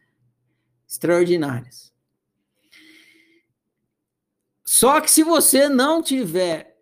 [0.88, 1.92] extraordinárias.
[4.64, 6.78] Só que se você não tiver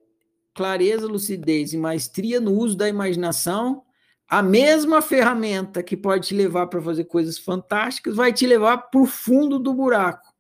[0.53, 3.88] clareza, lucidez e maestria no uso da imaginação,
[4.29, 9.01] A mesma ferramenta que pode te levar para fazer coisas fantásticas vai te levar para
[9.01, 10.35] o fundo do buraco.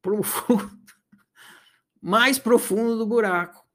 [0.00, 0.70] Para o fundo,
[2.00, 3.66] mais profundo do buraco.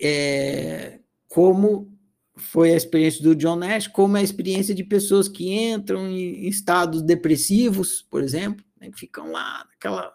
[0.00, 1.96] É, como
[2.34, 6.46] foi a experiência do John Nash, como é a experiência de pessoas que entram em
[6.46, 10.14] estados depressivos, por exemplo, né, que ficam lá naquela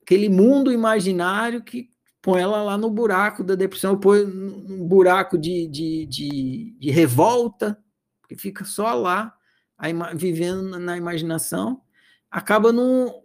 [0.00, 1.90] aquele mundo imaginário que
[2.26, 7.80] põe ela lá no buraco da depressão, põe num buraco de, de, de, de revolta,
[8.28, 9.32] que fica só lá,
[10.16, 11.80] vivendo na imaginação,
[12.28, 13.22] acaba num,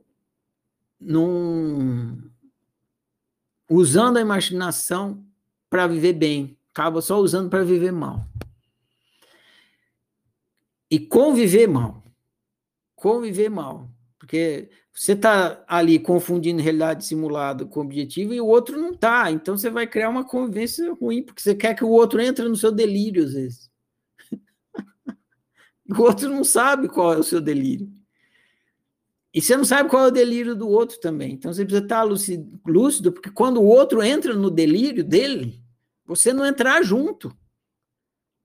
[0.99, 2.29] num
[3.67, 5.25] usando a imaginação
[5.67, 8.23] para viver bem, acaba só usando para viver mal.
[10.91, 12.03] E conviver mal.
[12.95, 13.89] Conviver mal.
[14.19, 19.31] Porque você está ali confundindo realidade simulada com objetivo e o outro não está.
[19.31, 22.55] Então você vai criar uma convivência ruim, porque você quer que o outro entre no
[22.55, 23.71] seu delírio, às vezes.
[25.89, 27.91] o outro não sabe qual é o seu delírio.
[29.33, 31.33] E você não sabe qual é o delírio do outro também.
[31.33, 35.63] Então você precisa estar lúcido, porque quando o outro entra no delírio dele,
[36.05, 37.33] você não entrar junto.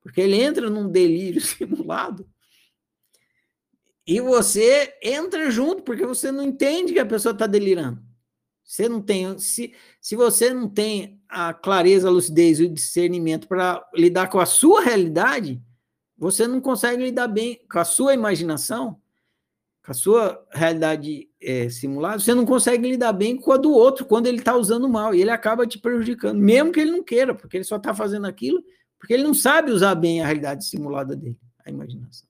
[0.01, 2.25] Porque ele entra num delírio simulado
[4.07, 8.01] e você entra junto, porque você não entende que a pessoa está delirando.
[8.63, 13.47] Você não tem, se, se você não tem a clareza, a lucidez e o discernimento
[13.47, 15.63] para lidar com a sua realidade,
[16.17, 19.01] você não consegue lidar bem com a sua imaginação,
[19.85, 24.05] com a sua realidade é, simulada, você não consegue lidar bem com a do outro
[24.05, 27.35] quando ele está usando mal, e ele acaba te prejudicando, mesmo que ele não queira,
[27.35, 28.63] porque ele só está fazendo aquilo
[28.99, 32.26] porque ele não sabe usar bem a realidade simulada dele, a imaginação.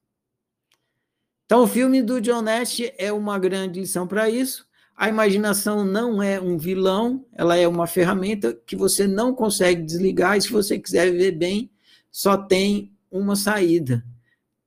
[1.47, 4.66] Então, o filme do John Nash é uma grande lição para isso.
[4.97, 10.36] A imaginação não é um vilão, ela é uma ferramenta que você não consegue desligar,
[10.36, 11.70] e se você quiser viver bem,
[12.10, 14.05] só tem uma saída.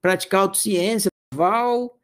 [0.01, 1.99] Praticar autociência, Val,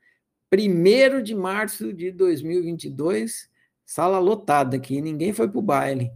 [0.54, 3.50] 1 de março de 2022,
[3.86, 6.12] sala lotada aqui, ninguém foi para o baile.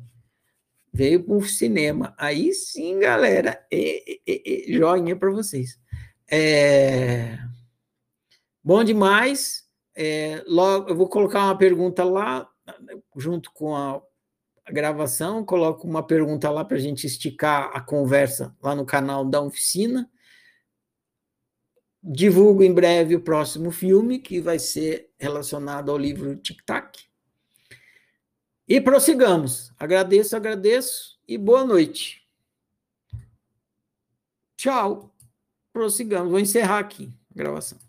[0.92, 2.14] Veio para o cinema.
[2.18, 5.80] Aí sim, galera, e, e, e, joinha para vocês.
[6.30, 7.38] É...
[8.64, 9.68] Bom demais.
[9.96, 12.50] É, logo, eu vou colocar uma pergunta lá,
[13.16, 14.02] junto com a,
[14.66, 19.26] a gravação, coloco uma pergunta lá para a gente esticar a conversa lá no canal
[19.26, 20.10] da oficina.
[22.02, 26.98] Divulgo em breve o próximo filme, que vai ser relacionado ao livro Tic Tac.
[28.68, 29.74] E prossigamos.
[29.78, 32.26] Agradeço, agradeço e boa noite.
[34.56, 35.14] Tchau.
[35.74, 36.30] Prossigamos.
[36.30, 37.89] Vou encerrar aqui a gravação.